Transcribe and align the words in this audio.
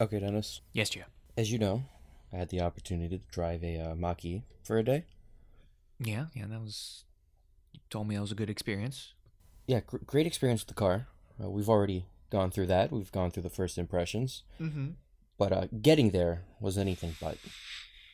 Okay, 0.00 0.18
Dennis. 0.20 0.60
Yes, 0.72 0.90
Gio. 0.90 1.04
As 1.36 1.50
you 1.52 1.58
know, 1.58 1.84
I 2.32 2.36
had 2.36 2.48
the 2.50 2.60
opportunity 2.60 3.18
to 3.18 3.24
drive 3.30 3.62
a 3.62 3.78
uh, 3.78 3.94
Mach-E 3.94 4.42
for 4.62 4.78
a 4.78 4.82
day. 4.84 5.04
Yeah, 5.98 6.26
yeah, 6.34 6.46
that 6.48 6.60
was. 6.60 7.04
You 7.72 7.80
told 7.90 8.08
me 8.08 8.14
that 8.16 8.20
was 8.20 8.32
a 8.32 8.36
good 8.36 8.50
experience. 8.50 9.14
Yeah, 9.66 9.80
gr- 9.86 9.98
great 10.04 10.26
experience 10.26 10.62
with 10.62 10.68
the 10.68 10.74
car. 10.74 11.06
Uh, 11.42 11.48
we've 11.50 11.68
already 11.68 12.06
gone 12.30 12.50
through 12.50 12.66
that. 12.66 12.90
We've 12.92 13.10
gone 13.12 13.30
through 13.30 13.44
the 13.44 13.50
first 13.50 13.78
impressions. 13.78 14.42
Mm-hmm. 14.60 14.90
But 15.38 15.52
uh, 15.52 15.66
getting 15.82 16.10
there 16.10 16.42
was 16.60 16.76
anything 16.78 17.14
but 17.20 17.38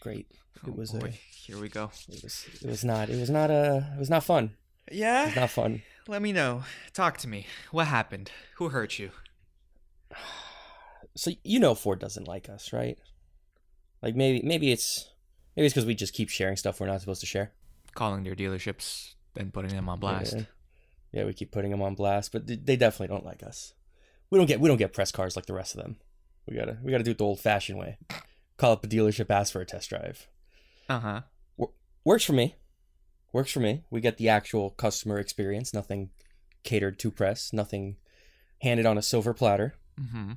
great. 0.01 0.27
It 0.31 0.69
Oh, 0.69 0.73
was. 0.73 0.91
boy. 0.93 1.09
Uh, 1.09 1.13
Here 1.33 1.59
we 1.59 1.69
go. 1.71 1.91
it 2.09 2.23
was. 2.23 2.47
It 2.63 2.69
was 2.69 2.85
not. 2.85 3.09
It 3.09 3.19
was 3.19 3.31
not. 3.31 3.51
Uh, 3.51 3.81
it 3.95 3.99
was 3.99 4.11
not 4.11 4.25
fun. 4.25 4.53
It 4.87 4.93
was 4.93 4.99
Yeah. 5.01 5.33
not 5.35 5.51
fun. 5.51 5.83
Let 6.07 6.21
me 6.23 6.33
know. 6.33 6.65
Talk 6.93 7.17
to 7.19 7.29
me. 7.29 7.47
What 7.71 7.87
happened? 7.87 8.31
Who 8.57 8.69
hurt 8.69 8.99
you? 8.99 9.11
So 11.17 11.33
you 11.45 11.59
know 11.59 11.75
Ford 11.75 11.99
doesn't 11.99 12.29
like 12.29 12.49
us, 12.49 12.73
right? 12.73 12.99
Like 14.03 14.17
maybe 14.17 14.47
maybe 14.47 14.73
it's 14.73 15.11
maybe 15.57 15.67
it's 15.67 15.75
because 15.75 15.87
we 15.87 15.95
just 15.95 16.15
keep 16.15 16.29
sharing 16.29 16.57
stuff 16.57 16.81
we're 16.81 16.87
not 16.87 17.01
supposed 17.01 17.21
to 17.21 17.27
share. 17.27 17.53
Calling 17.95 18.23
their 18.25 18.35
dealerships 18.35 19.15
and 19.37 19.53
putting 19.53 19.75
them 19.75 19.89
on 19.89 20.01
blast. 20.01 20.37
Yeah. 20.37 20.43
Yeah, 21.13 21.25
we 21.25 21.33
keep 21.33 21.51
putting 21.51 21.73
them 21.73 21.83
on 21.83 21.97
blast, 21.97 22.31
but 22.31 22.47
they 22.47 22.77
definitely 22.77 23.09
don't 23.09 23.25
like 23.25 23.43
us. 23.43 23.75
We 24.31 24.39
don't 24.39 24.47
get 24.47 24.61
we 24.61 24.69
don't 24.69 24.77
get 24.77 24.93
press 24.93 25.11
cars 25.11 25.35
like 25.37 25.47
the 25.47 25.55
rest 25.55 25.75
of 25.75 25.83
them. 25.83 25.97
We 26.47 26.57
gotta 26.57 26.79
we 26.83 26.93
gotta 26.93 27.05
do 27.05 27.11
it 27.11 27.19
the 27.19 27.25
old 27.25 27.41
fashioned 27.41 27.79
way. 27.79 27.99
Call 28.57 28.73
up 28.73 28.85
a 28.85 28.89
dealership, 28.89 29.31
ask 29.31 29.53
for 29.53 29.61
a 29.61 29.67
test 29.67 29.91
drive. 29.91 30.29
Uh 30.89 31.01
huh. 31.01 31.21
Works 32.05 32.25
for 32.25 32.33
me. 32.33 32.57
Works 33.33 33.53
for 33.53 33.61
me. 33.61 33.85
We 33.91 34.01
get 34.01 34.17
the 34.17 34.29
actual 34.29 34.71
customer 34.71 35.19
experience. 35.19 35.75
Nothing 35.75 36.11
catered 36.63 36.99
to 37.01 37.11
press. 37.11 37.53
Nothing 37.53 37.97
handed 38.63 38.87
on 38.87 38.99
a 38.99 39.03
silver 39.03 39.35
platter. 39.35 39.75
Mm-hmm. 40.01 40.33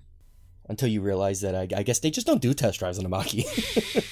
Until 0.70 0.88
you 0.88 1.02
realize 1.02 1.42
that 1.42 1.56
I, 1.56 1.68
I 1.76 1.84
guess 1.84 2.00
they 2.00 2.10
just 2.10 2.26
don't 2.26 2.42
do 2.42 2.54
test 2.54 2.80
drives 2.80 2.98
on 2.98 3.04
the 3.04 3.10
Mach-E. 3.10 3.46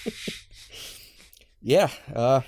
yeah. 1.61 1.89
Uh, 2.13 2.41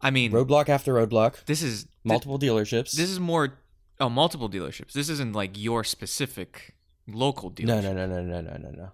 I 0.00 0.10
mean, 0.10 0.30
roadblock 0.30 0.68
after 0.68 0.94
roadblock. 0.94 1.44
this 1.46 1.62
is 1.62 1.88
Multiple 2.04 2.38
dealerships. 2.38 2.92
This 2.92 3.10
is 3.10 3.18
more. 3.18 3.58
Oh, 3.98 4.08
multiple 4.08 4.48
dealerships. 4.48 4.92
This 4.92 5.08
isn't 5.08 5.32
like 5.32 5.58
your 5.58 5.82
specific 5.82 6.76
local 7.08 7.50
dealership. 7.50 7.66
No, 7.66 7.80
no, 7.80 7.92
no, 7.92 8.06
no, 8.06 8.22
no, 8.22 8.40
no, 8.40 8.56
no, 8.56 8.70
no. 8.70 8.90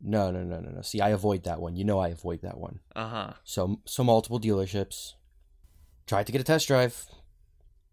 No, 0.00 0.30
no, 0.30 0.42
no, 0.42 0.60
no, 0.60 0.70
no. 0.70 0.82
See, 0.82 1.00
I 1.00 1.10
avoid 1.10 1.44
that 1.44 1.60
one. 1.60 1.76
You 1.76 1.84
know 1.84 1.98
I 1.98 2.08
avoid 2.08 2.42
that 2.42 2.58
one. 2.58 2.80
Uh 2.96 3.08
huh. 3.08 3.32
So, 3.44 3.80
so 3.84 4.04
multiple 4.04 4.40
dealerships. 4.40 5.12
Tried 6.06 6.26
to 6.26 6.32
get 6.32 6.40
a 6.40 6.44
test 6.44 6.68
drive. 6.68 7.06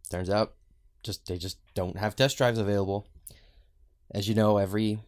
Turns 0.09 0.29
out, 0.29 0.53
just 1.03 1.25
they 1.25 1.37
just 1.37 1.57
don't 1.73 1.97
have 1.97 2.15
test 2.15 2.37
drives 2.37 2.59
available. 2.59 3.07
As 4.13 4.27
you 4.27 4.35
know, 4.35 4.57
every 4.57 4.99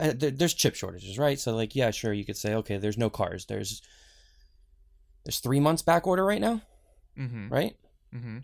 uh, 0.00 0.12
there, 0.14 0.30
there's 0.30 0.54
chip 0.54 0.74
shortages, 0.74 1.18
right? 1.18 1.38
So, 1.38 1.54
like, 1.54 1.74
yeah, 1.76 1.90
sure, 1.90 2.12
you 2.12 2.24
could 2.24 2.36
say, 2.36 2.54
okay, 2.54 2.76
there's 2.78 2.98
no 2.98 3.10
cars. 3.10 3.46
There's 3.46 3.82
there's 5.24 5.38
three 5.38 5.60
months 5.60 5.82
back 5.82 6.06
order 6.06 6.24
right 6.24 6.40
now, 6.40 6.60
Mm-hmm. 7.18 7.48
right? 7.48 7.76
Mm-hmm. 8.14 8.38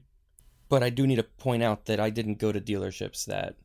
But 0.69 0.83
I 0.83 0.91
do 0.91 1.07
need 1.07 1.17
to 1.17 1.23
point 1.25 1.63
out 1.63 1.87
that 1.87 1.99
I 1.99 2.11
didn't 2.11 2.39
go 2.39 2.53
to 2.53 2.61
dealerships 2.61 3.25
that 3.25 3.57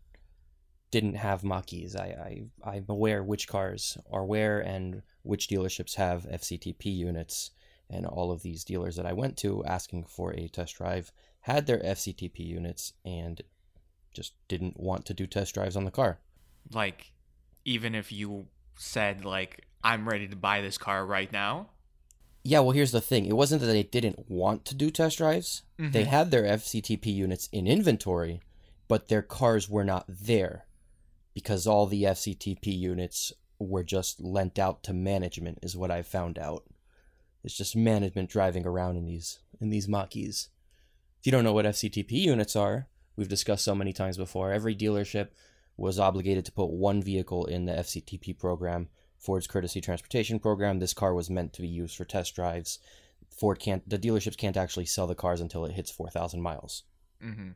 didn't 0.90 1.16
have 1.16 1.44
Mach-E's. 1.44 1.96
I, 1.96 2.46
I 2.64 2.72
I'm 2.76 2.86
aware 2.88 3.22
which 3.24 3.48
cars 3.48 3.98
are 4.12 4.26
where 4.26 4.60
and 4.60 5.02
which 5.24 5.48
dealerships 5.48 5.96
have 5.96 6.24
FCTP 6.26 6.86
units. 6.86 7.52
And 7.90 8.06
all 8.06 8.32
of 8.32 8.42
these 8.42 8.64
dealers 8.64 8.96
that 8.96 9.06
I 9.06 9.14
went 9.14 9.38
to 9.40 9.64
asking 9.66 10.06
for 10.06 10.32
a 10.34 10.48
test 10.48 10.76
drive 10.78 11.12
had 11.42 11.68
their 11.68 11.80
FCTP 11.80 12.40
units 12.40 12.94
and 13.06 13.42
just 14.14 14.34
didn't 14.48 14.80
want 14.80 15.06
to 15.08 15.14
do 15.14 15.28
test 15.28 15.54
drives 15.54 15.76
on 15.76 15.84
the 15.84 15.92
car. 15.92 16.20
Like, 16.72 17.12
even 17.66 17.96
if 17.96 18.12
you 18.12 18.48
said 18.78 19.24
like, 19.26 19.66
"I'm 19.84 20.08
ready 20.08 20.28
to 20.28 20.36
buy 20.36 20.62
this 20.62 20.78
car 20.78 21.06
right 21.06 21.32
now," 21.32 21.70
Yeah, 22.46 22.60
well, 22.60 22.72
here's 22.72 22.92
the 22.92 23.00
thing. 23.00 23.26
It 23.26 23.38
wasn't 23.38 23.62
that 23.62 23.68
they 23.68 23.84
didn't 23.84 24.30
want 24.30 24.66
to 24.66 24.76
do 24.76 24.92
test 24.92 25.18
drives. 25.20 25.62
They 25.78 26.04
Mhm. 26.04 26.08
had 26.08 26.30
their 26.30 26.46
FCTP 26.46 27.10
units 27.10 27.48
in 27.54 27.68
inventory, 27.68 28.42
but 28.90 29.08
their 29.08 29.22
cars 29.22 29.70
were 29.70 29.86
not 29.86 30.04
there 30.10 30.66
because 31.34 31.66
all 31.66 31.86
the 31.88 32.06
FCTP 32.06 32.70
units 32.74 33.32
were 33.60 33.84
just 33.86 34.20
lent 34.20 34.60
out 34.60 34.84
to 34.84 34.92
management 34.94 35.60
is 35.62 35.78
what 35.78 35.90
I 35.90 36.02
found 36.02 36.38
out. 36.38 36.66
It's 37.46 37.56
just 37.56 37.78
management 37.78 38.30
driving 38.30 38.66
around 38.68 38.98
in 38.98 39.06
these 39.06 39.40
in 39.62 39.70
these 39.70 39.88
Mach-E's. 39.88 40.50
If 41.22 41.26
you 41.26 41.32
don't 41.32 41.46
know 41.46 41.54
what 41.54 41.66
FCTP 41.66 42.12
units 42.26 42.58
are, 42.58 42.90
we've 43.16 43.30
discussed 43.30 43.64
so 43.64 43.74
many 43.74 43.94
times 43.94 44.18
before. 44.18 44.52
Every 44.52 44.76
dealership 44.76 45.30
was 45.78 46.00
obligated 46.00 46.46
to 46.46 46.52
put 46.52 46.70
one 46.70 47.02
vehicle 47.02 47.46
in 47.46 47.66
the 47.66 47.74
FCTP 47.74 48.38
program, 48.38 48.90
Ford's 49.18 49.48
Courtesy 49.48 49.82
Transportation 49.82 50.40
Program. 50.40 50.80
This 50.80 50.94
car 50.94 51.14
was 51.14 51.30
meant 51.30 51.54
to 51.54 51.62
be 51.62 51.68
used 51.68 51.96
for 51.96 52.06
test 52.06 52.36
drives. 52.36 52.80
Ford 53.30 53.60
can't, 53.60 53.88
the 53.90 53.98
dealerships 53.98 54.38
can't 54.38 54.58
actually 54.58 54.86
sell 54.86 55.08
the 55.08 55.16
cars 55.16 55.42
until 55.42 55.66
it 55.66 55.72
hits 55.72 55.92
4,000 55.92 56.42
miles. 56.42 56.84
Mm-hmm. 57.24 57.50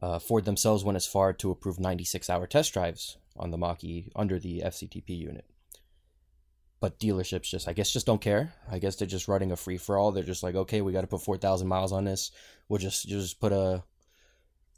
Uh, 0.00 0.18
Ford 0.18 0.44
themselves 0.44 0.84
went 0.84 0.96
as 0.96 1.06
far 1.06 1.32
to 1.32 1.50
approve 1.50 1.80
96 1.80 2.28
hour 2.28 2.46
test 2.46 2.72
drives 2.72 3.16
on 3.36 3.50
the 3.50 3.58
Mach 3.58 3.82
E 3.82 4.10
under 4.14 4.38
the 4.38 4.62
FCTP 4.64 5.10
unit. 5.10 5.46
But 6.80 7.00
dealerships 7.00 7.44
just, 7.44 7.66
I 7.66 7.72
guess, 7.72 7.90
just 7.90 8.04
don't 8.04 8.20
care. 8.20 8.52
I 8.70 8.78
guess 8.78 8.96
they're 8.96 9.08
just 9.08 9.28
running 9.28 9.52
a 9.52 9.56
free 9.56 9.78
for 9.78 9.96
all. 9.96 10.12
They're 10.12 10.22
just 10.22 10.42
like, 10.42 10.54
okay, 10.54 10.82
we 10.82 10.92
got 10.92 11.00
to 11.00 11.06
put 11.06 11.22
4,000 11.22 11.66
miles 11.66 11.92
on 11.92 12.04
this. 12.04 12.30
We'll 12.68 12.78
just 12.78 13.08
just 13.08 13.40
put 13.40 13.52
a 13.52 13.82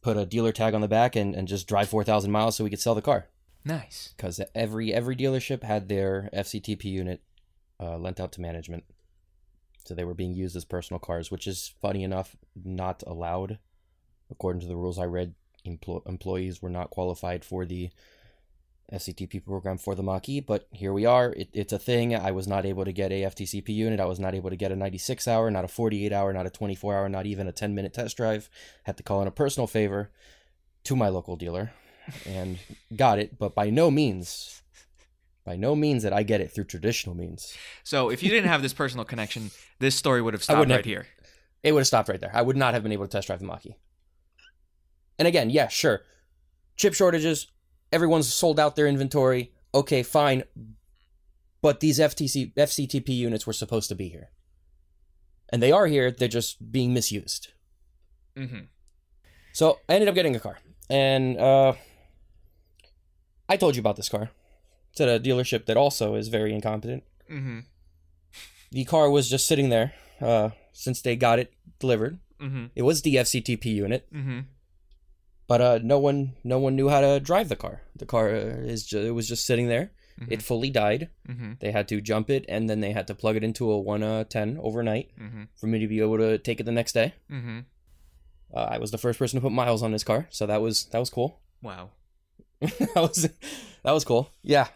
put 0.07 0.17
a 0.17 0.25
dealer 0.25 0.53
tag 0.53 0.73
on 0.73 0.81
the 0.81 0.87
back 0.87 1.17
and, 1.17 1.35
and 1.35 1.49
just 1.49 1.67
drive 1.67 1.89
4,000 1.89 2.31
miles 2.31 2.55
so 2.55 2.63
we 2.63 2.71
could 2.71 2.79
sell 2.79 2.95
the 2.95 3.03
car. 3.03 3.27
Nice. 3.65 4.15
Because 4.17 4.41
every 4.55 4.95
every 4.95 5.17
dealership 5.17 5.65
had 5.65 5.89
their 5.89 6.31
FCTP 6.33 6.85
unit 6.85 7.23
uh, 7.81 7.99
lent 7.99 8.21
out 8.21 8.31
to 8.33 8.41
management, 8.41 8.85
so 9.85 9.95
they 9.95 10.05
were 10.05 10.15
being 10.15 10.33
used 10.33 10.55
as 10.55 10.65
personal 10.65 11.01
cars, 11.01 11.33
which 11.33 11.49
is 11.49 11.75
funny 11.83 12.05
enough 12.05 12.37
not 12.55 13.03
allowed, 13.05 13.59
according 14.31 14.61
to 14.61 14.69
the 14.69 14.77
rules 14.77 15.01
I 15.01 15.07
read. 15.07 15.35
Empl- 15.67 16.07
employees 16.07 16.63
were 16.63 16.71
not 16.71 16.91
qualified 16.91 17.45
for 17.45 17.67
the 17.67 17.91
FCTP 18.93 19.45
program 19.45 19.79
for 19.79 19.95
the 19.95 20.03
Mach-E, 20.03 20.41
but 20.41 20.69
here 20.71 20.93
we 20.93 21.05
are. 21.05 21.33
It, 21.33 21.49
it's 21.53 21.73
a 21.73 21.79
thing. 21.79 22.15
I 22.15 22.31
was 22.31 22.47
not 22.47 22.65
able 22.65 22.85
to 22.85 22.93
get 22.93 23.11
a 23.11 23.23
FTCP 23.23 23.69
unit. 23.71 23.99
I 23.99 24.05
was 24.07 24.21
not 24.21 24.35
able 24.35 24.51
to 24.51 24.57
get 24.57 24.71
a 24.71 24.77
96 24.77 25.27
hour, 25.27 25.51
not 25.51 25.65
a 25.65 25.69
48 25.69 26.13
hour, 26.13 26.33
not 26.33 26.47
a 26.47 26.51
24 26.51 26.95
hour, 26.95 27.09
not 27.09 27.27
even 27.27 27.49
a 27.49 27.53
10 27.53 27.75
minute 27.75 27.93
test 27.93 28.17
drive. 28.17 28.49
Had 28.85 28.97
to 28.99 29.03
call 29.03 29.23
in 29.23 29.29
a 29.29 29.33
personal 29.33 29.67
favor 29.67 30.11
to 30.85 30.95
my 30.95 31.09
local 31.09 31.35
dealer 31.35 31.73
and 32.25 32.59
got 32.95 33.19
it, 33.19 33.39
but 33.39 33.55
by 33.57 33.71
no 33.71 33.91
means, 33.91 34.63
by 35.45 35.57
no 35.57 35.75
means 35.75 36.05
that 36.05 36.13
I 36.13 36.23
get 36.23 36.41
it 36.41 36.53
through 36.53 36.65
traditional 36.65 37.17
means. 37.17 37.57
So, 37.83 38.09
if 38.09 38.23
you 38.23 38.31
didn't 38.31 38.49
have 38.49 38.63
this 38.63 38.73
personal 38.73 39.05
connection, 39.05 39.51
this 39.81 39.97
story 39.97 40.23
would 40.23 40.35
have 40.35 40.45
stopped 40.45 40.61
right 40.61 40.71
have- 40.71 40.85
here. 40.85 41.07
It 41.65 41.73
would 41.73 41.81
have 41.81 41.87
stopped 41.89 42.09
right 42.09 42.21
there. 42.21 42.31
I 42.33 42.43
would 42.43 42.57
not 42.57 42.75
have 42.75 42.85
been 42.85 42.93
able 42.93 43.07
to 43.07 43.11
test 43.11 43.27
drive 43.27 43.41
the 43.41 43.47
Mach-E. 43.47 43.75
And 45.19 45.27
again, 45.27 45.51
yeah, 45.51 45.67
sure. 45.67 46.03
Chip 46.77 46.95
shortages, 46.95 47.49
everyone's 47.93 48.33
sold 48.33 48.59
out 48.59 48.77
their 48.77 48.87
inventory. 48.87 49.53
Okay, 49.75 50.03
fine. 50.03 50.45
But 51.63 51.81
these 51.81 51.99
FTC 51.99 52.55
FCTP 52.55 53.09
units 53.09 53.47
were 53.47 53.53
supposed 53.53 53.89
to 53.89 53.95
be 53.95 54.09
here. 54.09 54.31
And 55.51 55.63
they 55.63 55.73
are 55.73 55.87
here, 55.87 56.11
they're 56.11 56.29
just 56.29 56.73
being 56.73 56.93
misused. 56.93 57.49
Mm-hmm. 58.37 58.65
So 59.53 59.79
I 59.89 59.95
ended 59.95 60.09
up 60.09 60.15
getting 60.15 60.37
a 60.37 60.41
car. 60.41 60.59
And 60.91 61.39
uh 61.39 61.75
I 63.49 63.57
told 63.57 63.77
you 63.77 63.81
about 63.81 63.97
this 63.97 64.09
car. 64.09 64.31
It's 64.91 65.01
at 65.01 65.09
a 65.09 65.21
dealership 65.21 65.67
that 65.67 65.77
also 65.77 66.15
is 66.15 66.29
very 66.29 66.55
incompetent. 66.55 67.05
Mm-hmm. 67.31 67.61
The 68.73 68.85
car 68.85 69.11
was 69.11 69.29
just 69.29 69.47
sitting 69.47 69.69
there 69.69 69.93
uh, 70.21 70.51
since 70.73 71.01
they 71.03 71.17
got 71.17 71.39
it 71.39 71.53
delivered. 71.79 72.19
Mm-hmm. 72.41 72.67
It 72.75 72.83
was 72.83 73.03
the 73.03 73.17
FCTP 73.17 73.67
unit, 73.67 74.07
Mm-hmm. 74.13 74.41
But 75.47 75.61
uh, 75.61 75.79
no 75.83 75.99
one 75.99 76.35
no 76.45 76.59
one 76.59 76.77
knew 76.77 76.89
how 76.89 77.01
to 77.01 77.21
drive 77.21 77.49
the 77.49 77.57
car. 77.57 77.83
The 77.97 78.07
car 78.07 78.29
uh, 78.31 78.65
is 78.75 78.87
ju- 78.87 79.01
it 79.07 79.11
was 79.15 79.29
just 79.29 79.47
sitting 79.47 79.69
there. 79.69 79.91
Mhm. 80.21 80.33
It 80.33 80.43
fully 80.43 80.71
died. 80.71 81.11
Mm-hmm. 81.29 81.53
They 81.61 81.73
had 81.73 81.89
to 81.89 82.01
jump 82.01 82.31
it 82.31 82.45
and 82.49 82.71
then 82.71 82.81
they 82.81 82.93
had 82.93 83.07
to 83.09 83.15
plug 83.15 83.37
it 83.37 83.45
into 83.45 83.71
a 83.71 83.79
110 83.79 84.59
overnight 84.63 85.11
Mm-hmm. 85.21 85.43
for 85.57 85.67
me 85.67 85.79
to 85.79 85.87
be 85.87 86.01
able 86.01 86.17
to 86.19 86.39
take 86.39 86.59
it 86.61 86.65
the 86.65 86.73
next 86.73 86.93
day. 86.93 87.15
Mm-hmm. 87.31 87.61
Uh, 88.55 88.61
I 88.61 88.79
was 88.79 88.91
the 88.93 88.99
first 88.99 89.19
person 89.19 89.39
to 89.39 89.43
put 89.45 89.53
miles 89.53 89.83
on 89.83 89.93
this 89.93 90.05
car, 90.05 90.27
so 90.31 90.47
that 90.47 90.63
was 90.63 90.87
that 90.87 90.99
was 91.01 91.11
cool. 91.11 91.41
Wow. 91.63 91.91
that 92.61 92.95
was 92.97 93.29
that 93.83 93.93
was 93.93 94.05
cool. 94.05 94.31
Yeah. 94.43 94.69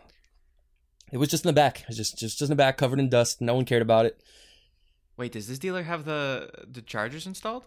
It 1.12 1.17
was 1.19 1.28
just 1.28 1.44
in 1.44 1.49
the 1.49 1.52
back. 1.52 1.81
It 1.81 1.88
was 1.88 1.96
just 1.96 2.19
just 2.19 2.38
just 2.38 2.50
in 2.50 2.56
the 2.56 2.62
back, 2.64 2.76
covered 2.76 2.99
in 3.00 3.08
dust. 3.08 3.40
No 3.40 3.55
one 3.55 3.64
cared 3.64 3.82
about 3.82 4.06
it. 4.06 4.20
Wait, 5.17 5.32
does 5.32 5.46
this 5.49 5.58
dealer 5.58 5.82
have 5.84 6.05
the 6.05 6.50
the 6.67 6.82
chargers 6.82 7.26
installed? 7.26 7.64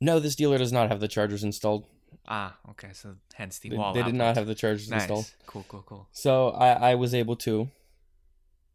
No, 0.00 0.18
this 0.20 0.36
dealer 0.36 0.58
does 0.58 0.72
not 0.72 0.88
have 0.90 1.00
the 1.00 1.08
chargers 1.08 1.44
installed. 1.44 1.86
Ah, 2.28 2.56
okay. 2.70 2.90
So 2.92 3.16
hence 3.34 3.58
the 3.58 3.70
They, 3.70 3.76
wall. 3.76 3.92
they 3.94 4.02
did 4.02 4.14
not 4.14 4.36
have 4.36 4.46
the 4.46 4.54
chargers 4.54 4.88
Nice. 4.88 5.02
installed. 5.02 5.30
Cool, 5.46 5.64
cool, 5.68 5.82
cool. 5.86 6.08
So 6.12 6.50
I, 6.50 6.92
I 6.92 6.94
was 6.94 7.14
able 7.14 7.36
to 7.36 7.68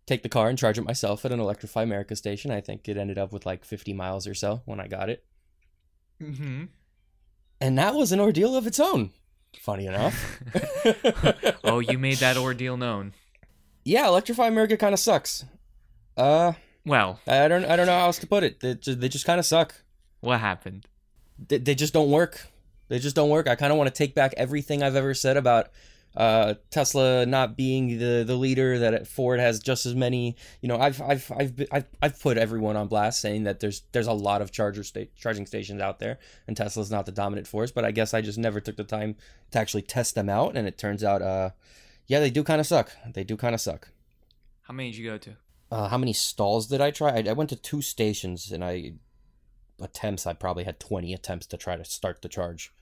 take 0.05 0.23
the 0.23 0.29
car 0.29 0.49
and 0.49 0.57
charge 0.57 0.77
it 0.77 0.81
myself 0.83 1.23
at 1.25 1.31
an 1.31 1.39
Electrify 1.39 1.83
America 1.83 2.15
station. 2.15 2.51
I 2.51 2.61
think 2.61 2.87
it 2.89 2.97
ended 2.97 3.17
up 3.17 3.31
with 3.31 3.45
like 3.45 3.63
50 3.65 3.93
miles 3.93 4.27
or 4.27 4.33
so 4.33 4.61
when 4.65 4.79
I 4.79 4.87
got 4.87 5.09
it. 5.09 5.23
Mm-hmm. 6.21 6.65
And 7.61 7.77
that 7.77 7.95
was 7.95 8.11
an 8.11 8.19
ordeal 8.19 8.55
of 8.55 8.67
its 8.67 8.79
own. 8.79 9.11
Funny 9.59 9.87
enough. 9.87 10.41
oh, 11.63 11.79
you 11.79 11.97
made 11.97 12.17
that 12.17 12.37
ordeal 12.37 12.77
known. 12.77 13.13
Yeah, 13.83 14.07
Electrify 14.07 14.47
America 14.47 14.77
kind 14.77 14.93
of 14.93 14.99
sucks. 14.99 15.45
Uh, 16.15 16.53
Well, 16.85 17.19
I 17.27 17.47
don't 17.47 17.65
I 17.65 17.75
don't 17.75 17.85
know 17.87 17.97
how 17.97 18.05
else 18.07 18.19
to 18.19 18.27
put 18.27 18.43
it. 18.43 18.59
They 18.59 18.75
just, 18.75 18.99
they 18.99 19.09
just 19.09 19.25
kind 19.25 19.39
of 19.39 19.45
suck. 19.45 19.73
what 20.19 20.39
happened? 20.39 20.85
They, 21.47 21.57
they 21.57 21.75
just 21.75 21.93
don't 21.93 22.09
work. 22.11 22.47
They 22.89 22.99
just 22.99 23.15
don't 23.15 23.29
work. 23.29 23.47
I 23.47 23.55
kind 23.55 23.71
of 23.71 23.77
want 23.77 23.87
to 23.89 23.93
take 23.97 24.15
back 24.15 24.33
everything 24.37 24.81
I've 24.83 24.95
ever 24.95 25.13
said 25.13 25.37
about 25.37 25.69
uh, 26.15 26.55
Tesla 26.71 27.25
not 27.25 27.55
being 27.55 27.99
the, 27.99 28.23
the 28.25 28.35
leader. 28.35 28.79
That 28.79 29.07
Ford 29.07 29.39
has 29.39 29.59
just 29.59 29.85
as 29.85 29.93
many. 29.93 30.35
You 30.61 30.69
know, 30.69 30.79
I've 30.79 31.01
I've 31.01 31.31
I've 31.37 31.55
been- 31.55 31.67
I've, 31.71 31.85
I've 32.01 32.19
put 32.19 32.37
everyone 32.37 32.75
on 32.75 32.87
blast 32.87 33.19
saying 33.19 33.43
that 33.43 33.59
there's 33.59 33.83
there's 33.91 34.07
a 34.07 34.13
lot 34.13 34.41
of 34.41 34.51
charger 34.51 34.83
sta- 34.83 35.09
charging 35.15 35.45
stations 35.45 35.81
out 35.81 35.99
there, 35.99 36.17
and 36.47 36.55
Tesla's 36.57 36.89
not 36.89 37.05
the 37.05 37.11
dominant 37.11 37.45
force. 37.47 37.71
But 37.71 37.85
I 37.85 37.91
guess 37.91 38.13
I 38.13 38.21
just 38.21 38.37
never 38.39 38.59
took 38.59 38.77
the 38.77 38.83
time 38.83 39.15
to 39.51 39.59
actually 39.59 39.83
test 39.83 40.15
them 40.15 40.29
out, 40.29 40.55
and 40.57 40.67
it 40.67 40.77
turns 40.77 41.03
out, 41.03 41.21
uh, 41.21 41.49
yeah, 42.07 42.19
they 42.19 42.29
do 42.31 42.43
kind 42.43 42.61
of 42.61 42.65
suck. 42.67 42.91
They 43.13 43.23
do 43.23 43.37
kind 43.37 43.53
of 43.53 43.61
suck. 43.61 43.89
How 44.63 44.73
many 44.73 44.91
did 44.91 44.97
you 44.97 45.09
go 45.09 45.17
to? 45.19 45.35
Uh, 45.69 45.89
how 45.89 45.97
many 45.97 46.13
stalls 46.13 46.67
did 46.67 46.79
I 46.81 46.91
try? 46.91 47.09
I, 47.17 47.23
I 47.29 47.33
went 47.33 47.49
to 47.51 47.55
two 47.57 47.81
stations, 47.81 48.51
and 48.51 48.63
I 48.63 48.93
attempts. 49.79 50.27
I 50.27 50.33
probably 50.33 50.63
had 50.63 50.79
twenty 50.79 51.13
attempts 51.13 51.45
to 51.47 51.57
try 51.57 51.77
to 51.77 51.85
start 51.85 52.21
the 52.21 52.29
charge. 52.29 52.73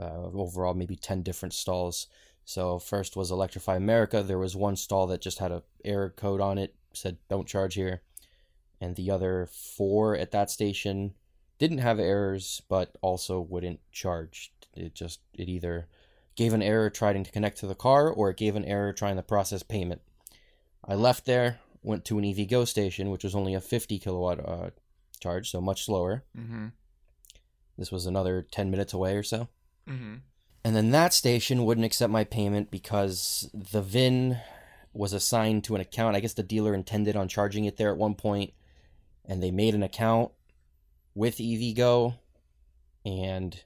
Uh, 0.00 0.30
overall, 0.32 0.74
maybe 0.74 0.96
ten 0.96 1.22
different 1.22 1.54
stalls. 1.54 2.06
So 2.44 2.78
first 2.78 3.16
was 3.16 3.30
Electrify 3.30 3.76
America. 3.76 4.22
There 4.22 4.38
was 4.38 4.56
one 4.56 4.76
stall 4.76 5.06
that 5.08 5.20
just 5.20 5.38
had 5.38 5.52
a 5.52 5.62
error 5.84 6.10
code 6.10 6.40
on 6.40 6.58
it, 6.58 6.74
said 6.92 7.18
"Don't 7.28 7.46
charge 7.46 7.74
here," 7.74 8.02
and 8.80 8.96
the 8.96 9.10
other 9.10 9.48
four 9.50 10.16
at 10.16 10.30
that 10.32 10.50
station 10.50 11.14
didn't 11.58 11.78
have 11.78 11.98
errors, 11.98 12.62
but 12.68 12.96
also 13.02 13.40
wouldn't 13.40 13.80
charge. 13.92 14.52
It 14.74 14.94
just 14.94 15.20
it 15.34 15.48
either 15.48 15.88
gave 16.36 16.54
an 16.54 16.62
error 16.62 16.88
trying 16.88 17.24
to 17.24 17.32
connect 17.32 17.58
to 17.58 17.66
the 17.66 17.74
car, 17.74 18.08
or 18.08 18.30
it 18.30 18.36
gave 18.36 18.54
an 18.54 18.64
error 18.64 18.92
trying 18.92 19.16
to 19.16 19.22
process 19.22 19.62
payment. 19.62 20.00
I 20.84 20.94
left 20.94 21.26
there, 21.26 21.58
went 21.82 22.04
to 22.06 22.18
an 22.18 22.24
EVgo 22.24 22.66
station, 22.66 23.10
which 23.10 23.24
was 23.24 23.34
only 23.34 23.54
a 23.54 23.60
50 23.60 23.98
kilowatt 23.98 24.48
uh, 24.48 24.70
charge, 25.18 25.50
so 25.50 25.60
much 25.60 25.84
slower. 25.84 26.24
Mm-hmm. 26.36 26.68
This 27.76 27.92
was 27.92 28.06
another 28.06 28.46
10 28.50 28.70
minutes 28.70 28.92
away 28.92 29.16
or 29.16 29.22
so. 29.22 29.48
Mm-hmm. 29.88 30.16
And 30.64 30.76
then 30.76 30.90
that 30.90 31.14
station 31.14 31.64
wouldn't 31.64 31.84
accept 31.84 32.12
my 32.12 32.24
payment 32.24 32.70
because 32.70 33.48
the 33.54 33.80
VIN 33.80 34.38
was 34.92 35.12
assigned 35.12 35.64
to 35.64 35.74
an 35.74 35.80
account. 35.80 36.16
I 36.16 36.20
guess 36.20 36.34
the 36.34 36.42
dealer 36.42 36.74
intended 36.74 37.16
on 37.16 37.28
charging 37.28 37.64
it 37.64 37.76
there 37.76 37.90
at 37.90 37.96
one 37.96 38.14
point, 38.14 38.52
and 39.24 39.42
they 39.42 39.50
made 39.50 39.74
an 39.74 39.82
account 39.82 40.32
with 41.14 41.36
EVgo, 41.36 42.18
and 43.06 43.62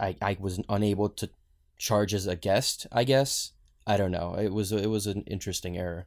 I 0.00 0.16
I 0.22 0.36
was 0.40 0.60
unable 0.68 1.10
to 1.10 1.30
charge 1.78 2.14
as 2.14 2.26
a 2.26 2.36
guest. 2.36 2.86
I 2.90 3.04
guess 3.04 3.52
I 3.86 3.96
don't 3.96 4.10
know. 4.10 4.34
It 4.34 4.52
was 4.52 4.72
it 4.72 4.88
was 4.88 5.06
an 5.06 5.22
interesting 5.26 5.76
error. 5.76 6.06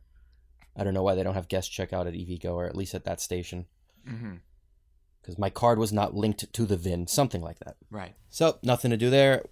I 0.75 0.83
don't 0.83 0.94
know 0.94 1.03
why 1.03 1.15
they 1.15 1.24
don't 1.24 1.36
have 1.36 1.48
guest 1.48 1.71
checkout 1.71 2.07
at 2.07 2.13
EVgo 2.13 2.53
or 2.53 2.65
at 2.65 2.75
least 2.75 2.95
at 2.95 3.06
that 3.06 3.21
station 3.21 3.65
Mm-hmm. 4.07 4.36
because 5.22 5.38
my 5.38 5.50
card 5.50 5.80
was 5.80 5.92
not 5.92 6.13
linked 6.16 6.52
to 6.54 6.66
the 6.66 6.78
VIN, 6.78 7.07
something 7.07 7.42
like 7.42 7.60
that. 7.60 7.75
Right. 7.90 8.13
So 8.30 8.60
nothing 8.63 8.92
to 8.92 8.98
do 8.98 9.10
there. 9.10 9.44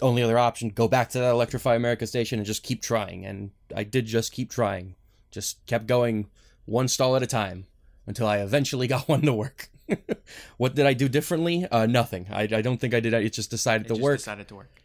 Only 0.00 0.22
other 0.22 0.38
option: 0.38 0.68
go 0.70 0.88
back 0.88 1.10
to 1.10 1.18
that 1.20 1.30
Electrify 1.30 1.74
America 1.74 2.06
station 2.06 2.38
and 2.38 2.46
just 2.46 2.62
keep 2.62 2.82
trying. 2.82 3.24
And 3.24 3.52
I 3.74 3.84
did 3.84 4.06
just 4.06 4.32
keep 4.32 4.50
trying. 4.50 4.96
Just 5.30 5.64
kept 5.66 5.86
going 5.86 6.28
one 6.66 6.88
stall 6.88 7.16
at 7.16 7.22
a 7.22 7.26
time 7.26 7.66
until 8.06 8.26
I 8.26 8.38
eventually 8.38 8.86
got 8.94 9.08
one 9.08 9.22
to 9.22 9.32
work. 9.32 9.68
what 10.56 10.74
did 10.74 10.86
I 10.86 10.92
do 10.94 11.08
differently? 11.08 11.66
Uh, 11.70 11.86
nothing. 11.86 12.26
I, 12.30 12.42
I 12.42 12.62
don't 12.62 12.78
think 12.78 12.94
I 12.94 13.00
did. 13.00 13.14
It 13.14 13.32
just 13.32 13.50
decided 13.50 13.86
It 13.86 13.88
to 13.88 13.94
just 13.94 14.02
work. 14.02 14.18
decided 14.18 14.48
to 14.48 14.54
work. 14.56 14.82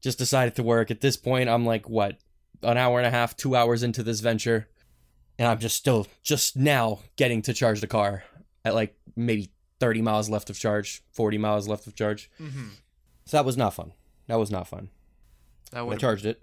just 0.00 0.18
decided 0.18 0.54
to 0.56 0.62
work. 0.62 0.90
At 0.90 1.00
this 1.00 1.16
point, 1.16 1.48
I'm 1.48 1.64
like 1.66 1.88
what 1.88 2.18
an 2.62 2.76
hour 2.76 2.98
and 2.98 3.06
a 3.06 3.10
half, 3.10 3.36
two 3.36 3.56
hours 3.56 3.82
into 3.82 4.02
this 4.04 4.20
venture, 4.20 4.68
and 5.38 5.48
I'm 5.48 5.58
just 5.58 5.76
still 5.76 6.06
just 6.22 6.56
now 6.56 7.00
getting 7.16 7.42
to 7.42 7.52
charge 7.54 7.80
the 7.80 7.86
car 7.88 8.24
at 8.64 8.74
like 8.74 8.96
maybe 9.16 9.50
30 9.80 10.02
miles 10.02 10.30
left 10.30 10.50
of 10.50 10.58
charge, 10.58 11.02
40 11.12 11.38
miles 11.38 11.68
left 11.68 11.86
of 11.86 11.94
charge. 11.94 12.30
Mm-hmm. 12.40 12.68
So 13.26 13.36
that 13.36 13.44
was 13.44 13.56
not 13.56 13.74
fun. 13.74 13.92
That 14.28 14.38
was 14.38 14.50
not 14.50 14.68
fun. 14.68 14.90
That 15.72 15.84
I 15.88 15.96
charged 15.96 16.26
it, 16.26 16.42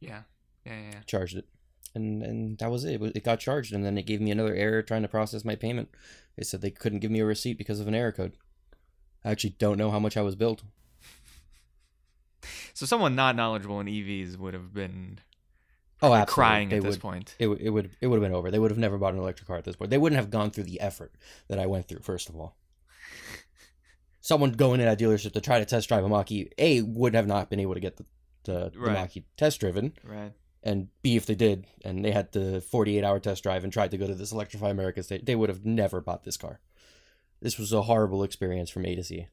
Yeah. 0.00 0.22
Yeah. 0.64 0.72
Yeah. 0.74 0.90
yeah. 0.92 1.00
charged 1.06 1.36
it, 1.36 1.46
and 1.94 2.22
and 2.22 2.58
that 2.58 2.70
was 2.70 2.84
it. 2.84 3.02
It, 3.02 3.16
it 3.16 3.24
got 3.24 3.40
charged, 3.40 3.72
and 3.72 3.84
then 3.84 3.98
it 3.98 4.06
gave 4.06 4.20
me 4.20 4.30
another 4.30 4.54
error 4.54 4.82
trying 4.82 5.02
to 5.02 5.08
process 5.08 5.44
my 5.44 5.56
payment. 5.56 5.88
They 6.36 6.44
said 6.44 6.60
they 6.60 6.70
couldn't 6.70 7.00
give 7.00 7.10
me 7.10 7.20
a 7.20 7.24
receipt 7.24 7.58
because 7.58 7.80
of 7.80 7.88
an 7.88 7.94
error 7.94 8.12
code. 8.12 8.36
I 9.24 9.30
actually 9.30 9.56
don't 9.58 9.78
know 9.78 9.90
how 9.90 9.98
much 9.98 10.16
I 10.16 10.22
was 10.22 10.36
billed. 10.36 10.62
So 12.72 12.86
someone 12.86 13.16
not 13.16 13.34
knowledgeable 13.34 13.80
in 13.80 13.88
EVs 13.88 14.36
would 14.36 14.54
have 14.54 14.72
been 14.72 15.18
Oh, 16.00 16.14
absolutely. 16.14 16.32
crying 16.34 16.68
They 16.68 16.76
at 16.76 16.82
this 16.84 16.96
point. 16.96 17.34
It, 17.38 17.46
would- 17.48 17.60
it 17.60 17.70
would 17.70 17.90
it 18.00 18.06
would 18.06 18.16
have 18.16 18.22
been 18.30 18.34
over. 18.36 18.50
They 18.50 18.58
would 18.58 18.70
have 18.70 18.78
never 18.78 18.98
bought 18.98 19.14
an 19.14 19.18
electric 19.20 19.46
car 19.48 19.56
at 19.56 19.64
this 19.64 19.76
point. 19.76 19.90
They 19.90 19.98
wouldn't 19.98 20.18
have 20.18 20.30
gone 20.30 20.50
through 20.50 20.64
the 20.64 20.80
effort 20.80 21.12
that 21.48 21.58
I 21.58 21.66
went 21.66 21.88
through. 21.88 22.00
First 22.00 22.28
of 22.28 22.36
all, 22.36 22.56
someone 24.20 24.52
going 24.52 24.80
in 24.80 24.88
a 24.88 24.96
dealership 24.96 25.32
to 25.32 25.40
try 25.40 25.58
to 25.58 25.64
test 25.64 25.88
drive 25.88 26.04
a 26.04 26.08
Mach-E, 26.08 26.50
a 26.58 26.82
would 26.82 27.14
have 27.14 27.26
not 27.26 27.50
been 27.50 27.60
able 27.60 27.74
to 27.74 27.80
get 27.80 27.96
the 27.96 28.04
the, 28.44 28.70
the 28.70 28.78
Right. 28.78 28.92
Mach-E 28.94 29.24
test 29.36 29.60
driven, 29.60 29.92
Right. 30.04 30.32
and 30.62 30.88
b 31.02 31.16
if 31.16 31.26
they 31.26 31.34
did 31.34 31.66
and 31.84 32.02
they 32.04 32.12
had 32.12 32.32
the 32.32 32.60
48 32.62 33.04
hour 33.04 33.18
test 33.20 33.42
drive 33.42 33.62
and 33.64 33.72
tried 33.72 33.90
to 33.90 33.98
go 33.98 34.06
to 34.06 34.14
this 34.14 34.32
Electrify 34.32 34.70
America 34.70 35.02
state, 35.02 35.26
they 35.26 35.34
would 35.36 35.48
have 35.50 35.66
never 35.66 36.00
bought 36.00 36.24
this 36.24 36.36
car. 36.38 36.60
This 37.40 37.58
was 37.58 37.72
a 37.72 37.82
horrible 37.82 38.22
experience 38.22 38.70
from 38.70 38.86
A 38.86 38.94
to 38.94 39.02
Z. 39.02 39.26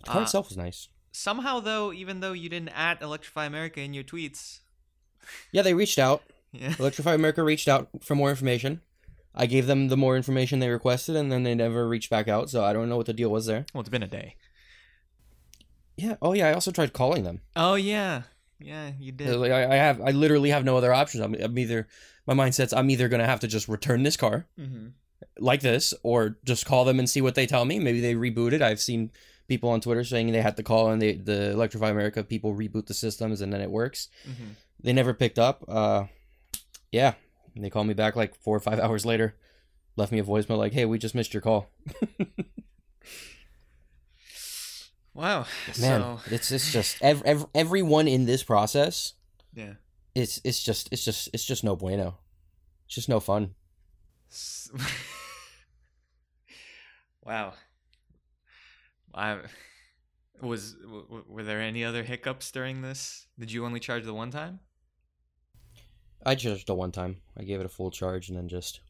The 0.00 0.10
car 0.10 0.20
Uh, 0.20 0.24
itself 0.24 0.48
was 0.48 0.56
nice. 0.58 0.88
Somehow, 1.10 1.60
though, 1.60 1.92
even 1.92 2.20
though 2.20 2.32
you 2.32 2.48
didn't 2.48 2.68
at 2.70 3.02
Electrify 3.02 3.44
America 3.46 3.80
in 3.80 3.92
your 3.94 4.04
tweets, 4.04 4.60
Yeah, 5.52 5.62
they 5.62 5.74
reached 5.74 5.98
out. 5.98 6.22
yeah, 6.52 6.74
Electrify 6.78 7.14
America 7.14 7.42
reached 7.42 7.68
out 7.68 7.88
for 8.00 8.14
more 8.14 8.30
information. 8.30 8.80
I 9.34 9.46
gave 9.46 9.66
them 9.66 9.88
the 9.88 9.96
more 9.96 10.16
information 10.16 10.58
they 10.58 10.68
requested, 10.68 11.16
and 11.16 11.32
then 11.32 11.42
they 11.42 11.54
never 11.54 11.88
reached 11.88 12.10
back 12.10 12.28
out. 12.28 12.50
So 12.50 12.64
I 12.64 12.72
don't 12.72 12.88
know 12.88 12.96
what 12.98 13.06
the 13.06 13.12
deal 13.14 13.30
was 13.30 13.46
there. 13.46 13.64
well, 13.72 13.80
it's 13.80 13.88
been 13.90 14.02
a 14.02 14.06
day. 14.08 14.36
Yeah. 15.96 16.16
Oh 16.22 16.32
yeah. 16.32 16.48
I 16.48 16.54
also 16.54 16.70
tried 16.70 16.92
calling 16.92 17.24
them. 17.24 17.40
Oh 17.56 17.74
yeah, 17.74 18.22
yeah, 18.58 18.92
you 18.98 19.12
did. 19.12 19.34
Like, 19.36 19.52
I, 19.52 19.72
I 19.72 19.74
have. 19.76 20.00
I 20.00 20.10
literally 20.10 20.50
have 20.50 20.64
no 20.64 20.76
other 20.76 20.92
options. 20.92 21.22
I'm, 21.22 21.34
I'm 21.34 21.58
either. 21.58 21.86
My 22.26 22.34
mindset's. 22.34 22.72
I'm 22.72 22.90
either 22.90 23.08
gonna 23.08 23.26
have 23.26 23.40
to 23.40 23.48
just 23.48 23.68
return 23.68 24.02
this 24.02 24.16
car 24.16 24.46
Mm-hmm. 24.58 24.88
like 25.38 25.60
this, 25.60 25.92
or 26.02 26.38
just 26.44 26.66
call 26.66 26.84
them 26.84 26.98
and 26.98 27.08
see 27.08 27.20
what 27.20 27.34
they 27.34 27.46
tell 27.46 27.64
me. 27.64 27.78
Maybe 27.78 28.00
they 28.00 28.14
reboot 28.14 28.52
it. 28.52 28.62
I've 28.62 28.80
seen 28.80 29.10
people 29.48 29.70
on 29.70 29.80
Twitter 29.80 30.04
saying 30.04 30.30
they 30.32 30.40
had 30.40 30.56
to 30.56 30.62
call 30.62 30.90
and 30.90 31.00
they 31.02 31.14
the 31.14 31.50
Electrify 31.50 31.90
America 31.90 32.22
people 32.24 32.54
reboot 32.54 32.86
the 32.86 32.94
systems 32.94 33.40
and 33.40 33.52
then 33.52 33.60
it 33.60 33.70
works. 33.70 34.08
Mm-hmm. 34.28 34.50
They 34.82 34.92
never 34.92 35.14
picked 35.14 35.38
up. 35.38 35.64
Uh, 35.68 36.04
yeah. 36.90 37.14
They 37.56 37.70
called 37.70 37.86
me 37.86 37.94
back 37.94 38.16
like 38.16 38.34
four 38.34 38.56
or 38.56 38.60
five 38.60 38.80
hours 38.84 39.04
later. 39.06 39.36
Left 39.96 40.10
me 40.12 40.18
a 40.18 40.24
voicemail 40.24 40.56
like, 40.58 40.72
"Hey, 40.72 40.84
we 40.86 40.98
just 40.98 41.14
missed 41.14 41.34
your 41.34 41.40
call." 41.42 41.68
Wow. 45.14 45.44
Man, 45.78 46.00
So 46.00 46.20
it's 46.30 46.50
it's 46.50 46.72
just 46.72 46.96
ev- 47.02 47.22
ev- 47.26 47.44
everyone 47.54 48.08
in 48.08 48.24
this 48.24 48.42
process. 48.42 49.12
yeah. 49.54 49.74
It's 50.14 50.40
it's 50.42 50.62
just 50.62 50.88
it's 50.90 51.04
just 51.04 51.28
it's 51.34 51.44
just 51.44 51.62
no 51.64 51.76
bueno. 51.76 52.16
It's 52.86 52.94
just 52.94 53.08
no 53.10 53.20
fun. 53.20 53.54
Wow. 57.24 57.52
I 59.14 59.38
was 60.40 60.72
w- 60.74 61.24
were 61.28 61.44
there 61.44 61.60
any 61.60 61.84
other 61.84 62.02
hiccups 62.02 62.50
during 62.50 62.82
this? 62.82 63.26
Did 63.38 63.52
you 63.52 63.64
only 63.64 63.78
charge 63.80 64.04
the 64.04 64.14
one 64.14 64.30
time? 64.30 64.58
I 66.24 66.34
charged 66.34 66.68
it 66.68 66.74
one 66.74 66.92
time. 66.92 67.16
I 67.36 67.42
gave 67.42 67.60
it 67.60 67.66
a 67.66 67.70
full 67.70 67.90
charge 67.90 68.28
and 68.28 68.38
then 68.38 68.48
just 68.48 68.80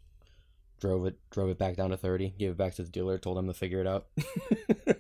drove 0.80 1.06
it 1.06 1.18
drove 1.30 1.50
it 1.50 1.58
back 1.58 1.76
down 1.76 1.90
to 1.90 1.96
thirty. 1.96 2.34
Gave 2.38 2.50
it 2.50 2.56
back 2.56 2.74
to 2.74 2.82
the 2.82 2.90
dealer. 2.90 3.18
Told 3.18 3.36
them 3.36 3.46
to 3.46 3.54
figure 3.54 3.80
it 3.80 3.86
out. 3.86 4.06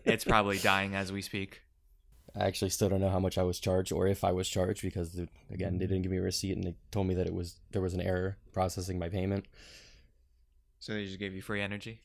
It's 0.04 0.24
probably 0.24 0.58
dying 0.58 0.94
as 0.94 1.10
we 1.10 1.22
speak. 1.22 1.62
I 2.36 2.44
actually 2.44 2.70
still 2.70 2.88
don't 2.88 3.00
know 3.00 3.08
how 3.08 3.18
much 3.18 3.38
I 3.38 3.42
was 3.42 3.58
charged 3.60 3.92
or 3.92 4.06
if 4.06 4.24
I 4.24 4.32
was 4.32 4.48
charged 4.48 4.82
because 4.82 5.18
again 5.50 5.78
they 5.78 5.86
didn't 5.86 6.02
give 6.02 6.10
me 6.10 6.18
a 6.18 6.22
receipt 6.22 6.56
and 6.56 6.64
they 6.64 6.74
told 6.90 7.06
me 7.06 7.14
that 7.14 7.26
it 7.26 7.34
was 7.34 7.56
there 7.70 7.80
was 7.82 7.94
an 7.94 8.00
error 8.00 8.36
processing 8.52 8.98
my 8.98 9.08
payment. 9.08 9.46
So 10.80 10.92
they 10.92 11.04
just 11.06 11.18
gave 11.18 11.34
you 11.34 11.42
free 11.42 11.62
energy, 11.62 12.00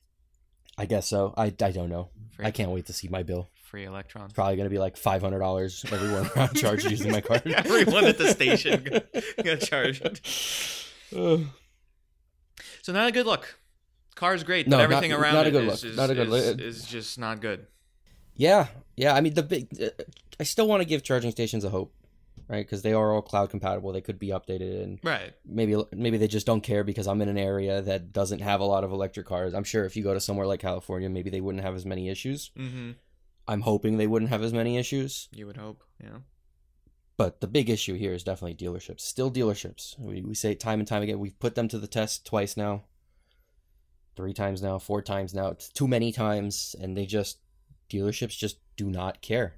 I 0.77 0.85
guess 0.85 1.07
so. 1.07 1.33
I, 1.35 1.45
I 1.45 1.71
don't 1.71 1.89
know. 1.89 2.09
free, 2.31 2.45
I 2.45 2.51
can't 2.51 2.71
wait 2.71 2.85
to 2.85 2.93
see 2.93 3.07
my 3.07 3.23
bill. 3.23 3.49
Free 3.67 3.85
electrons. 3.85 4.25
It's 4.25 4.33
probably 4.33 4.55
gonna 4.57 4.69
be 4.69 4.79
like 4.79 4.97
five 4.97 5.21
hundred 5.21 5.39
dollars 5.39 5.85
everyone 5.91 6.29
I'm 6.35 6.53
charged 6.55 6.89
using 6.89 7.11
my 7.11 7.21
card. 7.21 7.43
Everyone 7.45 8.05
at 8.05 8.17
the 8.17 8.29
station 8.29 8.83
got, 9.43 9.59
charged. 9.61 10.21
So 11.11 12.93
not 12.93 13.07
a 13.07 13.11
good 13.11 13.25
look. 13.25 13.59
Car's 14.15 14.43
great, 14.43 14.67
No, 14.67 14.77
but 14.77 14.89
not- 14.89 14.91
everything 14.93 15.13
around 15.13 15.33
not 15.35 15.47
a 15.47 15.51
good 15.51 15.65
is- 15.65 15.83
look. 15.83 15.91
is- 15.91 15.97
Not 15.97 16.09
a 16.09 16.15
good 16.15 16.27
is- 16.27 16.47
look. 16.47 16.59
is 16.61 16.85
just 16.85 17.19
not 17.19 17.41
good. 17.41 17.67
Yeah, 18.35 18.67
yeah. 18.95 19.13
I 19.15 19.21
mean, 19.21 19.33
the 19.33 19.43
big. 19.43 19.67
uh, 19.81 19.89
I 20.39 20.43
still 20.43 20.67
want 20.67 20.81
to 20.81 20.85
give 20.87 21.03
charging 21.03 21.31
stations 21.31 21.63
a 21.63 21.69
hope, 21.69 21.93
right? 22.47 22.65
Because 22.65 22.83
they 22.83 22.93
are 22.93 23.11
all 23.13 23.21
cloud 23.23 23.49
compatible. 23.49 23.91
They 23.91 24.01
could 24.01 24.19
be 24.19 24.27
updated, 24.29 24.83
and 24.83 24.99
Right. 25.03 25.33
maybe 25.45 25.75
maybe 25.91 26.17
they 26.17 26.27
just 26.27 26.45
don't 26.45 26.61
care 26.61 26.83
because 26.83 27.07
I'm 27.07 27.21
in 27.21 27.29
an 27.29 27.37
area 27.37 27.81
that 27.81 28.13
doesn't 28.13 28.39
have 28.41 28.59
a 28.59 28.63
lot 28.63 28.83
of 28.83 28.91
electric 28.91 29.25
cars. 29.25 29.53
I'm 29.55 29.63
sure 29.63 29.85
if 29.85 29.95
you 29.95 30.03
go 30.03 30.13
to 30.13 30.19
somewhere 30.19 30.45
like 30.47 30.59
California, 30.59 31.09
maybe 31.09 31.29
they 31.31 31.41
wouldn't 31.41 31.63
have 31.63 31.75
as 31.75 31.85
many 31.85 32.09
issues. 32.09 32.51
Mm-hmm. 32.57 32.91
I'm 33.47 33.61
hoping 33.61 33.97
they 33.97 34.07
wouldn't 34.07 34.29
have 34.29 34.43
as 34.43 34.53
many 34.53 34.77
issues. 34.77 35.29
You 35.31 35.47
would 35.47 35.57
hope. 35.57 35.83
Yeah. 36.03 36.19
But 37.15 37.41
the 37.41 37.47
big 37.47 37.69
issue 37.69 37.95
here 37.95 38.13
is 38.13 38.23
definitely 38.23 38.55
dealerships. 38.55 39.01
Still 39.01 39.31
dealerships. 39.31 39.97
We, 39.99 40.21
we 40.21 40.35
say 40.35 40.51
it 40.51 40.59
time 40.59 40.79
and 40.79 40.87
time 40.87 41.01
again. 41.01 41.19
We've 41.19 41.39
put 41.39 41.55
them 41.55 41.67
to 41.69 41.79
the 41.79 41.87
test 41.87 42.25
twice 42.25 42.55
now, 42.55 42.83
three 44.15 44.33
times 44.33 44.61
now, 44.61 44.77
four 44.77 45.01
times 45.01 45.33
now. 45.33 45.47
It's 45.47 45.69
too 45.69 45.87
many 45.87 46.11
times, 46.11 46.75
and 46.79 46.95
they 46.95 47.05
just 47.05 47.39
dealerships 47.89 48.37
just 48.37 48.59
do 48.75 48.89
not 48.89 49.21
care. 49.21 49.55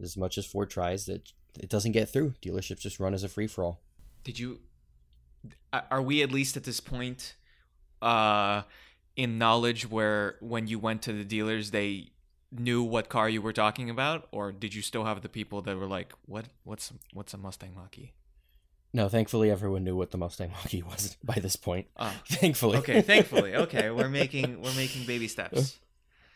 As 0.00 0.16
much 0.16 0.38
as 0.38 0.46
Ford 0.46 0.70
tries, 0.70 1.06
that 1.06 1.32
it 1.58 1.68
doesn't 1.68 1.92
get 1.92 2.08
through. 2.08 2.34
Dealerships 2.42 2.80
just 2.80 3.00
run 3.00 3.12
as 3.12 3.24
a 3.24 3.28
free 3.28 3.46
for 3.46 3.64
all. 3.64 3.82
Did 4.24 4.38
you? 4.38 4.60
Are 5.72 6.02
we 6.02 6.22
at 6.22 6.32
least 6.32 6.56
at 6.56 6.64
this 6.64 6.80
point, 6.80 7.36
uh, 8.00 8.62
in 9.16 9.38
knowledge 9.38 9.90
where 9.90 10.36
when 10.40 10.66
you 10.66 10.78
went 10.78 11.02
to 11.02 11.12
the 11.12 11.24
dealers 11.24 11.70
they 11.70 12.10
knew 12.52 12.82
what 12.82 13.08
car 13.08 13.28
you 13.28 13.42
were 13.42 13.52
talking 13.52 13.90
about, 13.90 14.28
or 14.32 14.52
did 14.52 14.74
you 14.74 14.82
still 14.82 15.04
have 15.04 15.22
the 15.22 15.28
people 15.28 15.62
that 15.62 15.76
were 15.76 15.86
like, 15.86 16.12
"What? 16.26 16.46
What's 16.64 16.92
what's 17.12 17.34
a 17.34 17.38
Mustang 17.38 17.74
Mach-E?" 17.74 18.12
No, 18.92 19.08
thankfully 19.08 19.50
everyone 19.50 19.84
knew 19.84 19.96
what 19.96 20.10
the 20.10 20.18
Mustang 20.18 20.50
Mach-E 20.52 20.82
was 20.82 21.16
by 21.24 21.34
this 21.34 21.56
point. 21.56 21.86
Oh, 21.96 22.14
Thankfully. 22.28 22.78
okay, 22.78 23.02
thankfully. 23.02 23.54
Okay, 23.66 23.90
we're 23.90 24.08
making 24.08 24.62
we're 24.62 24.74
making 24.74 25.06
baby 25.06 25.28
steps. 25.28 25.78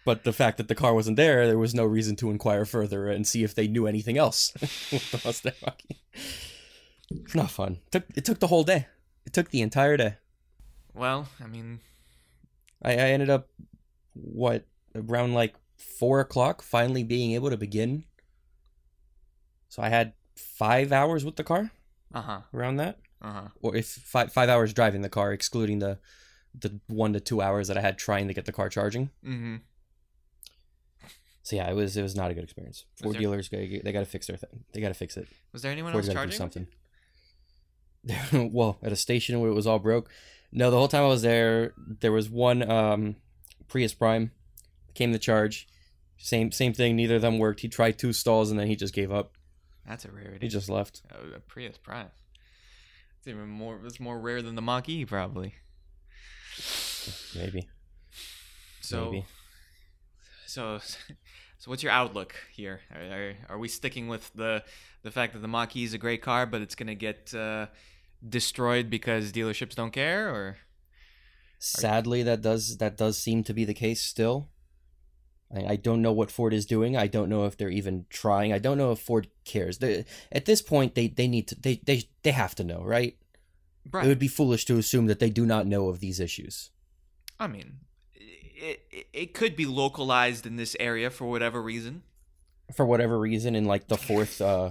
But 0.05 0.25
the 0.25 0.33
fact 0.33 0.57
that 0.57 0.69
the 0.69 0.75
car 0.75 0.95
wasn't 0.95 1.17
there, 1.19 1.47
there 1.47 1.59
was 1.59 1.75
no 1.75 1.85
reason 1.85 2.17
to 2.17 2.31
inquire 2.31 2.65
further 2.65 3.09
and 3.09 3.27
see 3.27 3.45
if 3.45 3.55
they 3.55 3.69
knew 3.69 3.87
anything 3.87 4.17
else 4.19 4.53
with 4.61 5.11
the 5.11 5.21
Mustang 5.25 5.53
Mach-E. 5.65 5.97
It's 7.11 7.35
not 7.35 7.51
fun. 7.51 7.79
It 7.87 7.93
took 7.93 8.05
it 8.17 8.25
took 8.25 8.41
the 8.41 8.47
whole 8.49 8.65
day. 8.65 8.87
It 9.27 9.33
took 9.33 9.51
the 9.51 9.61
entire 9.63 9.97
day. 9.97 10.17
Well, 10.95 11.29
I 11.43 11.47
mean, 11.47 11.81
I, 12.83 12.93
I 12.93 13.09
ended 13.15 13.31
up 13.31 13.49
what 14.15 14.65
around 14.95 15.35
like 15.35 15.55
four 15.81 16.21
o'clock 16.21 16.63
finally 16.63 17.03
being 17.03 17.33
able 17.33 17.51
to 17.51 17.57
begin. 17.57 18.05
So 19.69 19.83
I 19.83 19.89
had 19.89 20.13
five 20.37 20.93
hours 20.93 21.25
with 21.25 21.37
the 21.37 21.45
car 21.45 21.71
uh 22.13 22.23
huh, 22.23 22.41
around 22.53 22.77
that, 22.77 22.99
uh 23.23 23.33
huh. 23.33 23.49
or 23.63 23.77
if 23.77 23.87
five 23.87 24.33
five 24.33 24.49
hours 24.49 24.73
driving 24.73 25.03
the 25.03 25.09
car, 25.09 25.33
excluding 25.33 25.79
the 25.79 25.99
the 26.59 26.81
one 26.89 27.13
to 27.13 27.21
two 27.21 27.41
hours 27.41 27.69
that 27.69 27.79
I 27.79 27.81
had 27.81 27.99
trying 27.99 28.29
to 28.29 28.35
get 28.35 28.47
the 28.47 28.53
car 28.53 28.69
charging. 28.69 29.11
Mm-hmm. 29.25 29.57
So 31.43 31.57
yeah, 31.57 31.71
it 31.71 31.75
was 31.75 31.97
it 31.97 32.03
was 32.03 32.15
not 32.15 32.31
a 32.31 32.35
good 32.35 32.45
experience. 32.45 32.85
Ford 33.01 33.15
there- 33.15 33.21
dealers 33.21 33.49
they, 33.49 33.81
they 33.83 33.93
got 33.93 34.01
to 34.01 34.07
fix 34.07 34.27
their 34.27 34.37
thing. 34.37 34.65
They 34.73 34.81
got 34.81 34.89
to 34.89 34.95
fix 34.95 35.17
it. 35.17 35.29
Was 35.53 35.63
there 35.63 35.73
anyone 35.73 35.93
Ford's 35.93 36.09
else 36.09 36.15
got 36.15 36.23
to 36.23 36.27
do 36.29 36.37
charging? 36.37 36.67
something. 38.33 38.51
well, 38.53 38.79
at 38.83 38.93
a 38.93 38.97
station 38.97 39.41
where 39.41 39.51
it 39.51 39.55
was 39.55 39.67
all 39.67 39.79
broke. 39.79 40.11
No, 40.53 40.71
the 40.71 40.77
whole 40.77 40.89
time 40.89 41.05
I 41.05 41.09
was 41.09 41.23
there, 41.23 41.75
there 41.77 42.13
was 42.13 42.29
one 42.29 42.69
um, 42.69 43.17
Prius 43.69 43.95
Prime 43.95 44.33
came 44.95 45.13
to 45.13 45.19
charge. 45.19 45.69
Same 46.23 46.53
same 46.53 46.75
thing. 46.75 46.97
Neither 46.97 47.17
of 47.17 47.23
them 47.23 47.39
worked. 47.39 47.61
He 47.61 47.69
tried 47.69 47.99
two 47.99 48.13
stalls 48.13 48.51
and 48.51 48.61
then 48.61 48.67
he 48.67 48.77
just 48.77 48.95
gave 48.95 49.11
up. 49.11 49.33
That's 49.87 50.05
a 50.05 50.11
rarity. 50.11 50.39
He 50.47 50.49
just 50.49 50.69
left. 50.69 51.03
A 51.11 51.41
Prius 51.41 51.79
Prime. 51.79 52.11
It's 53.19 53.27
even 53.27 53.49
more. 53.49 53.81
It's 53.85 53.99
more 53.99 54.19
rare 54.19 54.43
than 54.43 54.55
the 54.55 54.63
Mach-E, 54.63 55.07
probably. 55.07 55.55
Maybe. 57.35 57.69
So, 58.83 59.07
Maybe. 59.07 59.27
so, 60.47 60.79
so, 61.59 61.71
what's 61.71 61.83
your 61.83 61.93
outlook 61.93 62.35
here? 62.53 62.81
Are, 62.95 63.01
are, 63.01 63.35
are 63.51 63.59
we 63.59 63.69
sticking 63.69 64.09
with 64.09 64.31
the 64.35 64.63
the 65.03 65.11
fact 65.11 65.33
that 65.33 65.41
the 65.41 65.49
Mach-E 65.49 65.85
is 65.85 65.95
a 65.95 65.99
great 65.99 66.23
car, 66.23 66.45
but 66.45 66.61
it's 66.61 66.75
gonna 66.75 66.95
get 66.95 67.33
uh, 67.35 67.67
destroyed 68.27 68.91
because 68.91 69.33
dealerships 69.33 69.75
don't 69.75 69.93
care, 69.93 70.29
or 70.29 70.59
Sadly, 71.59 72.23
that 72.23 72.43
does 72.43 72.77
that 72.77 72.97
does 72.97 73.19
seem 73.19 73.43
to 73.45 73.55
be 73.55 73.65
the 73.65 73.75
case 73.75 74.03
still. 74.03 74.49
I, 75.55 75.77
don't 75.77 76.01
know 76.01 76.13
what 76.13 76.31
Ford 76.31 76.55
is 76.55 76.65
doing. 76.65 76.97
I 76.97 77.07
don't 77.09 77.29
know 77.29 77.45
if 77.47 77.57
they're 77.57 77.71
even 77.71 78.07
trying. 78.09 78.53
I 78.53 78.59
don't 78.59 78.79
know 78.79 78.93
if 78.93 79.01
Ford 79.01 79.27
cares. 79.45 79.79
They, 79.79 80.05
at 80.31 80.45
this 80.45 80.63
point, 80.63 80.95
they, 80.95 81.09
they 81.09 81.27
need 81.27 81.49
to 81.49 81.55
they, 81.61 81.81
they 81.85 82.05
they 82.23 82.31
have 82.31 82.55
to 82.57 82.65
know, 82.65 82.83
right? 82.85 83.17
right? 83.91 84.05
It 84.05 84.09
would 84.09 84.19
be 84.21 84.29
foolish 84.29 84.65
to 84.67 84.79
assume 84.79 85.07
that 85.07 85.19
they 85.19 85.31
do 85.31 85.45
not 85.45 85.67
know 85.67 85.89
of 85.89 85.99
these 86.01 86.21
issues. 86.21 86.71
I 87.41 87.47
mean, 87.49 87.79
it, 88.15 88.83
it 88.91 89.07
it 89.13 89.35
could 89.35 89.57
be 89.57 89.67
localized 89.67 90.47
in 90.47 90.57
this 90.57 90.77
area 90.79 91.11
for 91.11 91.25
whatever 91.29 91.61
reason. 91.61 92.03
for 92.77 92.87
whatever 92.87 93.19
reason 93.19 93.57
in 93.57 93.65
like 93.65 93.89
the 93.89 93.97
fourth 93.97 94.41
uh, 94.41 94.71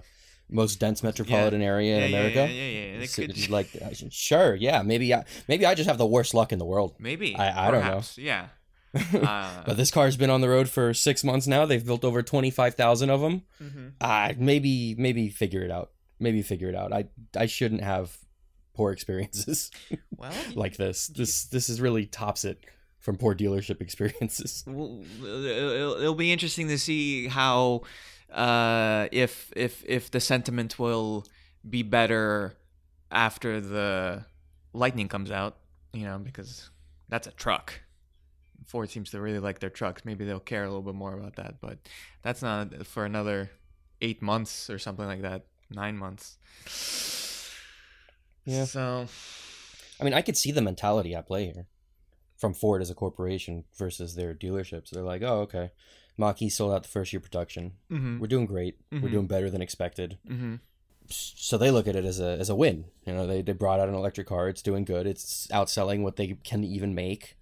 most 0.49 0.79
dense 0.79 1.03
metropolitan 1.09 1.61
area 1.61 1.97
in 1.97 2.01
yeah, 2.11 2.17
America. 2.17 2.35
yeah, 2.39 2.45
yeah, 2.45 2.69
yeah, 2.69 2.97
yeah. 2.97 3.03
It 3.03 3.09
So 3.09 3.25
could- 3.27 3.49
like 3.49 3.69
sure, 4.11 4.55
yeah, 4.55 4.81
maybe 4.83 5.13
I 5.13 5.25
maybe 5.49 5.65
I 5.65 5.75
just 5.75 5.89
have 5.89 5.97
the 5.97 6.05
worst 6.07 6.33
luck 6.33 6.51
in 6.53 6.59
the 6.59 6.65
world. 6.65 6.95
Maybe. 6.99 7.35
I- 7.35 7.67
I 7.67 7.71
don't 7.71 7.83
know. 7.83 8.01
Yeah. 8.15 8.47
Uh, 9.13 9.63
but 9.65 9.77
this 9.77 9.91
car's 9.91 10.17
been 10.17 10.29
on 10.31 10.41
the 10.41 10.49
road 10.49 10.67
for 10.69 10.93
six 10.93 11.23
months 11.23 11.45
now. 11.47 11.65
They've 11.65 11.85
built 11.85 12.03
over 12.03 12.23
twenty 12.23 12.49
five 12.49 12.73
thousand 12.75 13.09
of 13.11 13.21
them. 13.21 13.43
mhm. 13.61 13.93
Uh, 14.01 14.33
maybe 14.37 14.95
maybe 14.97 15.29
figure 15.29 15.61
it 15.61 15.69
out. 15.71 15.91
Maybe 16.19 16.41
figure 16.41 16.69
it 16.69 16.75
out. 16.75 16.91
I 16.91 17.05
I 17.37 17.45
shouldn't 17.45 17.81
have 17.81 18.17
poor 18.73 18.91
experiences 18.91 19.69
Well, 20.17 20.33
like 20.55 20.77
this. 20.77 21.07
This 21.07 21.45
this 21.45 21.69
is 21.69 21.79
really 21.79 22.05
tops 22.07 22.45
it 22.45 22.65
from 22.99 23.15
poor 23.17 23.35
dealership 23.35 23.79
experiences. 23.81 24.63
Well, 24.67 25.03
it'll, 25.21 25.93
it'll 26.01 26.15
be 26.15 26.31
interesting 26.33 26.67
to 26.69 26.77
see 26.79 27.27
how 27.27 27.81
uh, 28.33 29.07
if 29.11 29.51
if 29.55 29.83
if 29.85 30.09
the 30.11 30.19
sentiment 30.19 30.79
will 30.79 31.25
be 31.69 31.83
better 31.83 32.55
after 33.11 33.61
the 33.61 34.25
lightning 34.73 35.07
comes 35.07 35.29
out. 35.31 35.57
You 35.93 36.05
know, 36.05 36.17
because 36.19 36.69
that's 37.07 37.27
a 37.27 37.31
truck. 37.31 37.81
Ford 38.69 38.89
seems 38.89 39.09
to 39.11 39.19
really 39.19 39.39
like 39.39 39.59
their 39.59 39.69
trucks. 39.71 40.05
Maybe 40.05 40.25
they'll 40.25 40.39
care 40.39 40.63
a 40.63 40.67
little 40.67 40.83
bit 40.83 40.93
more 40.95 41.13
about 41.13 41.35
that, 41.37 41.55
but 41.59 41.79
that's 42.21 42.41
not 42.43 42.85
for 42.85 43.03
another 43.03 43.49
eight 43.99 44.21
months 44.21 44.69
or 44.69 44.77
something 44.77 45.05
like 45.05 45.23
that. 45.23 45.45
Nine 45.71 45.97
months. 45.97 46.37
Yeah. 48.45 48.65
So 48.65 49.07
I 49.99 50.03
mean, 50.03 50.13
I 50.13 50.21
could 50.21 50.37
see 50.37 50.51
the 50.51 50.61
mentality 50.61 51.13
at 51.13 51.27
play 51.27 51.45
here 51.45 51.65
from 52.37 52.53
Ford 52.53 52.81
as 52.81 52.89
a 52.89 52.95
corporation 52.95 53.65
versus 53.77 54.15
their 54.15 54.33
dealerships. 54.33 54.91
They're 54.91 55.03
like, 55.03 55.21
oh, 55.23 55.41
okay, 55.41 55.71
Mach-E 56.17 56.49
sold 56.49 56.73
out 56.73 56.83
the 56.83 56.89
first 56.89 57.11
year 57.11 57.19
production. 57.19 57.73
mhm, 57.91 58.19
We're 58.19 58.27
doing 58.27 58.45
great. 58.45 58.77
We're 58.91 58.99
Mhm. 59.01 59.11
doing 59.11 59.27
better 59.27 59.49
than 59.49 59.61
expected. 59.61 60.17
mhm. 60.27 60.59
So 61.11 61.57
they 61.57 61.71
look 61.71 61.87
at 61.87 61.95
it 61.95 62.05
as 62.05 62.19
a 62.19 62.37
as 62.37 62.49
a 62.51 62.55
win. 62.55 62.85
You 63.05 63.13
know, 63.13 63.25
they 63.25 63.41
they 63.41 63.53
brought 63.53 63.79
out 63.79 63.89
an 63.89 63.95
electric 63.95 64.27
car. 64.27 64.47
It's 64.47 64.61
doing 64.61 64.85
good. 64.85 65.07
It's 65.07 65.47
outselling 65.47 66.03
what 66.03 66.17
they 66.17 66.37
can 66.43 66.63
even 66.63 66.93
make. 66.93 67.35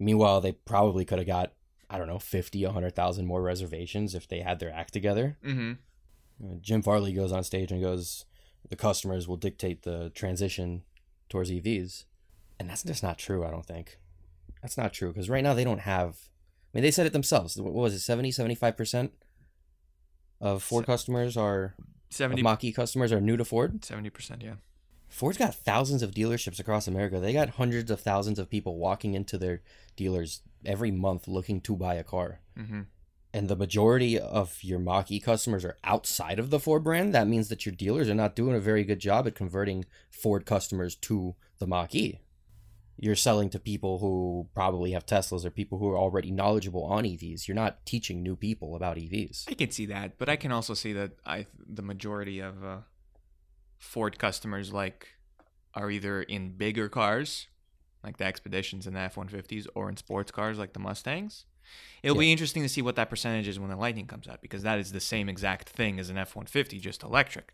Meanwhile, 0.00 0.40
they 0.40 0.52
probably 0.52 1.04
could 1.04 1.18
have 1.18 1.26
got 1.28 1.52
I 1.92 1.98
don't 1.98 2.06
know 2.06 2.20
50, 2.20 2.64
100,000 2.64 3.26
more 3.26 3.42
reservations 3.42 4.14
if 4.14 4.28
they 4.28 4.40
had 4.42 4.60
their 4.60 4.72
act 4.72 4.92
together. 4.92 5.36
Mhm. 5.44 5.78
Uh, 6.42 6.54
Jim 6.60 6.82
Farley 6.82 7.12
goes 7.12 7.32
on 7.32 7.42
stage 7.42 7.72
and 7.72 7.82
goes, 7.82 8.26
"The 8.68 8.76
customers 8.76 9.26
will 9.26 9.36
dictate 9.36 9.82
the 9.82 10.10
transition 10.10 10.84
towards 11.28 11.50
EVs," 11.50 12.04
and 12.60 12.70
that's 12.70 12.84
just 12.84 13.02
not 13.02 13.18
true. 13.18 13.44
I 13.44 13.50
don't 13.50 13.66
think 13.66 13.98
that's 14.62 14.76
not 14.76 14.92
true 14.92 15.08
because 15.08 15.28
right 15.28 15.42
now 15.42 15.52
they 15.52 15.64
don't 15.64 15.80
have. 15.80 16.30
I 16.72 16.78
mean, 16.78 16.82
they 16.84 16.92
said 16.92 17.06
it 17.06 17.12
themselves. 17.12 17.56
What 17.60 17.74
was 17.74 17.92
it, 17.92 17.98
70, 18.00 18.30
75 18.30 18.76
percent 18.76 19.12
of 20.40 20.62
Ford 20.62 20.86
customers 20.86 21.36
are 21.36 21.74
of 21.76 21.84
70 22.10 22.42
Mach-E 22.42 22.72
customers 22.72 23.10
are 23.12 23.20
new 23.20 23.36
to 23.36 23.44
Ford. 23.44 23.82
70%, 23.82 24.42
yeah. 24.42 24.54
Ford's 25.10 25.36
got 25.38 25.54
thousands 25.54 26.02
of 26.02 26.12
dealerships 26.12 26.58
across 26.60 26.88
America. 26.88 27.20
They 27.20 27.32
got 27.32 27.50
hundreds 27.50 27.90
of 27.90 28.00
thousands 28.00 28.38
of 28.38 28.48
people 28.48 28.76
walking 28.78 29.14
into 29.14 29.36
their 29.36 29.60
dealers 29.96 30.40
every 30.64 30.90
month 30.90 31.28
looking 31.28 31.60
to 31.62 31.76
buy 31.76 31.94
a 31.94 32.04
car. 32.04 32.40
Mhm. 32.56 32.86
and 33.32 33.48
the 33.48 33.54
majority 33.54 34.18
of 34.18 34.58
your 34.64 34.80
Mach-E 34.80 35.20
customers 35.20 35.64
are 35.64 35.76
outside 35.84 36.40
of 36.40 36.50
the 36.50 36.58
Ford 36.58 36.82
brand, 36.82 37.14
that 37.14 37.28
means 37.28 37.48
that 37.48 37.64
your 37.64 37.72
dealers 37.72 38.08
are 38.08 38.14
not 38.14 38.34
doing 38.34 38.56
a 38.56 38.60
very 38.60 38.82
good 38.82 38.98
job 38.98 39.24
at 39.24 39.36
converting 39.36 39.84
Ford 40.10 40.44
customers 40.44 40.96
to 40.96 41.36
the 41.60 41.66
Mach-E. 41.68 42.18
You're 42.98 43.14
selling 43.14 43.48
to 43.50 43.60
people 43.60 44.00
who 44.00 44.48
probably 44.52 44.90
have 44.92 45.06
Teslas 45.06 45.44
or 45.44 45.50
people 45.50 45.78
who 45.78 45.88
are 45.90 45.96
already 45.96 46.32
knowledgeable 46.32 46.82
on 46.82 47.04
EVs. 47.04 47.46
You're 47.46 47.54
not 47.54 47.86
teaching 47.86 48.20
new 48.20 48.34
people 48.34 48.74
about 48.74 48.98
E 48.98 49.08
EVs. 49.08 49.44
I 49.48 49.54
can 49.54 49.70
see 49.70 49.86
that, 49.86 50.18
but 50.18 50.28
I 50.28 50.34
can 50.34 50.50
also 50.50 50.74
see 50.74 50.92
that 50.94 51.12
I 51.24 51.46
the 51.66 51.82
majority 51.82 52.40
of 52.40 52.64
uh, 52.64 52.78
Ford 53.80 54.18
customers 54.18 54.72
like 54.72 55.08
are 55.74 55.90
either 55.90 56.22
in 56.22 56.50
bigger 56.50 56.88
cars, 56.88 57.48
like 58.04 58.18
the 58.18 58.24
Expeditions 58.24 58.86
and 58.86 58.94
the 58.94 59.00
F 59.00 59.16
one 59.16 59.28
fifties, 59.28 59.66
or 59.74 59.88
in 59.88 59.96
sports 59.96 60.30
cars 60.30 60.58
like 60.58 60.74
the 60.74 60.78
Mustangs. 60.78 61.46
It'll 62.02 62.16
be 62.16 62.32
interesting 62.32 62.62
to 62.62 62.68
see 62.68 62.80
what 62.82 62.96
that 62.96 63.10
percentage 63.10 63.46
is 63.46 63.58
when 63.60 63.68
the 63.68 63.76
Lightning 63.76 64.06
comes 64.06 64.26
out, 64.26 64.40
because 64.40 64.62
that 64.62 64.78
is 64.78 64.92
the 64.92 65.00
same 65.00 65.28
exact 65.28 65.68
thing 65.68 65.98
as 66.00 66.08
an 66.08 66.16
F 66.16 66.34
one 66.34 66.46
fifty, 66.46 66.78
just 66.78 67.02
electric. 67.02 67.52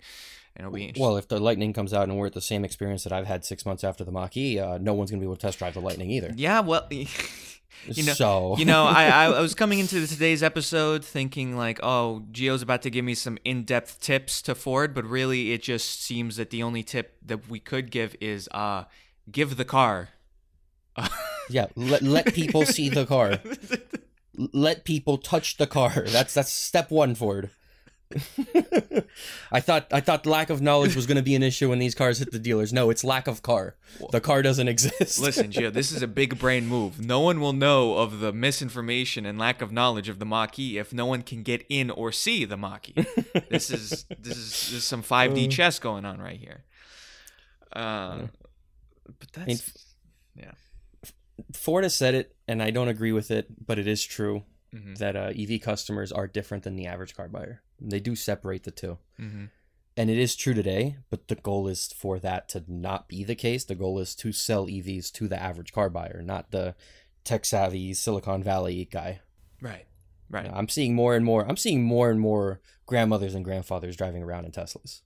And 0.54 0.64
it'll 0.64 0.74
be 0.74 0.82
interesting. 0.84 1.02
Well, 1.06 1.16
if 1.16 1.28
the 1.28 1.38
Lightning 1.40 1.72
comes 1.72 1.92
out 1.92 2.08
and 2.08 2.16
we're 2.16 2.26
at 2.28 2.32
the 2.32 2.40
same 2.40 2.64
experience 2.64 3.04
that 3.04 3.12
I've 3.12 3.26
had 3.26 3.44
six 3.44 3.66
months 3.66 3.84
after 3.84 4.04
the 4.04 4.10
Mach-E, 4.12 4.58
uh, 4.58 4.78
no 4.78 4.94
one's 4.94 5.10
going 5.10 5.20
to 5.20 5.24
be 5.24 5.26
able 5.26 5.36
to 5.36 5.42
test 5.42 5.58
drive 5.58 5.74
the 5.74 5.80
Lightning 5.80 6.10
either. 6.10 6.32
yeah, 6.36 6.60
well, 6.60 6.86
you 6.90 8.04
know- 8.04 8.12
so 8.14 8.54
you 8.56 8.64
know, 8.64 8.84
I, 8.84 9.06
I 9.08 9.24
I 9.32 9.40
was 9.42 9.54
coming 9.54 9.80
into 9.80 10.06
today's 10.06 10.42
episode 10.42 11.04
thinking 11.04 11.56
like, 11.56 11.78
oh, 11.82 12.22
Gio's 12.32 12.62
about 12.62 12.82
to 12.82 12.90
give 12.90 13.04
me 13.04 13.14
some 13.14 13.36
in-depth 13.44 14.00
tips 14.00 14.40
to 14.42 14.54
Ford, 14.54 14.94
but 14.94 15.04
really 15.04 15.52
it 15.52 15.62
just 15.62 16.02
seems 16.02 16.36
that 16.36 16.50
the 16.50 16.62
only 16.62 16.82
tip 16.82 17.16
that 17.26 17.48
we 17.50 17.58
could 17.60 17.90
give 17.90 18.14
is 18.20 18.48
uh 18.52 18.84
give 19.30 19.56
the 19.56 19.64
car. 19.64 20.08
yeah, 21.50 21.66
let, 21.74 22.00
let 22.02 22.32
people 22.32 22.64
see 22.64 22.88
the 22.88 23.04
car. 23.04 23.40
Let 24.36 24.84
people 24.84 25.18
touch 25.18 25.56
the 25.56 25.66
car. 25.66 25.90
That's 26.06 26.34
that's 26.34 26.50
step 26.50 26.90
one, 26.90 27.14
Ford. 27.14 27.50
I 29.50 29.58
thought 29.60 29.88
I 29.90 30.00
thought 30.00 30.26
lack 30.26 30.48
of 30.48 30.62
knowledge 30.62 30.94
was 30.94 31.06
going 31.06 31.16
to 31.16 31.22
be 31.22 31.34
an 31.34 31.42
issue 31.42 31.70
when 31.70 31.80
these 31.80 31.94
cars 31.94 32.20
hit 32.20 32.30
the 32.30 32.38
dealers. 32.38 32.72
No, 32.72 32.88
it's 32.90 33.02
lack 33.02 33.26
of 33.26 33.42
car. 33.42 33.74
The 34.12 34.20
car 34.20 34.42
doesn't 34.42 34.68
exist. 34.68 35.18
Listen, 35.18 35.50
Gio, 35.50 35.72
this 35.72 35.90
is 35.90 36.02
a 36.02 36.06
big 36.06 36.38
brain 36.38 36.66
move. 36.68 37.04
No 37.04 37.18
one 37.20 37.40
will 37.40 37.52
know 37.52 37.94
of 37.94 38.20
the 38.20 38.32
misinformation 38.32 39.26
and 39.26 39.38
lack 39.38 39.60
of 39.60 39.72
knowledge 39.72 40.08
of 40.08 40.20
the 40.20 40.24
Mach-E 40.24 40.78
if 40.78 40.92
no 40.92 41.06
one 41.06 41.22
can 41.22 41.42
get 41.42 41.66
in 41.68 41.90
or 41.90 42.12
see 42.12 42.44
the 42.44 42.56
Mach-E. 42.56 42.94
this 43.50 43.70
is 43.70 44.04
this 44.20 44.36
is 44.36 44.50
this 44.50 44.72
is 44.72 44.84
some 44.84 45.02
5D 45.02 45.50
chess 45.50 45.80
going 45.80 46.04
on 46.04 46.20
right 46.20 46.38
here. 46.38 46.62
Uh, 47.72 48.26
but 49.18 49.32
that's 49.32 49.46
mean, 49.46 49.58
yeah. 50.36 50.52
Ford 51.52 51.84
has 51.84 51.94
said 51.94 52.14
it, 52.14 52.34
and 52.48 52.62
I 52.62 52.70
don't 52.70 52.88
agree 52.88 53.12
with 53.12 53.30
it, 53.30 53.46
but 53.66 53.78
it 53.78 53.86
is 53.86 54.04
true 54.04 54.44
Mhm. 54.74 54.98
that 54.98 55.16
uh, 55.16 55.32
EV 55.34 55.58
customers 55.60 56.10
are 56.12 56.26
different 56.26 56.64
than 56.64 56.76
the 56.76 56.86
average 56.86 57.14
car 57.14 57.28
buyer. 57.28 57.62
They 57.80 58.00
do 58.00 58.16
separate 58.16 58.64
the 58.64 58.70
two. 58.70 58.98
Mhm. 59.18 59.50
And 59.96 60.10
it 60.10 60.18
is 60.18 60.36
true 60.36 60.52
today, 60.54 60.96
but 61.08 61.28
the 61.28 61.36
goal 61.36 61.68
is 61.68 61.86
for 61.92 62.18
that 62.18 62.48
to 62.50 62.64
not 62.68 63.08
be 63.08 63.24
the 63.24 63.34
case. 63.34 63.64
The 63.64 63.74
goal 63.74 63.98
is 63.98 64.14
to 64.16 64.32
sell 64.32 64.68
EVs 64.68 65.10
to 65.12 65.28
the 65.28 65.40
average 65.40 65.72
car 65.72 65.88
buyer, 65.88 66.20
not 66.22 66.50
the 66.50 66.74
tech 67.24 67.44
savvy 67.44 67.94
Silicon 67.94 68.42
Valley 68.42 68.84
guy. 68.90 69.20
Right. 69.60 69.86
Right. 70.28 70.50
I'm 70.52 70.68
seeing 70.68 70.94
more 70.94 71.14
and 71.16 71.24
more. 71.24 71.48
I'm 71.48 71.56
seeing 71.56 71.82
more 71.84 72.10
and 72.10 72.20
more 72.20 72.60
grandmothers 72.84 73.34
and 73.34 73.44
grandfathers 73.44 73.96
driving 73.96 74.22
around 74.22 74.44
in 74.44 74.52
Teslas. 74.52 75.00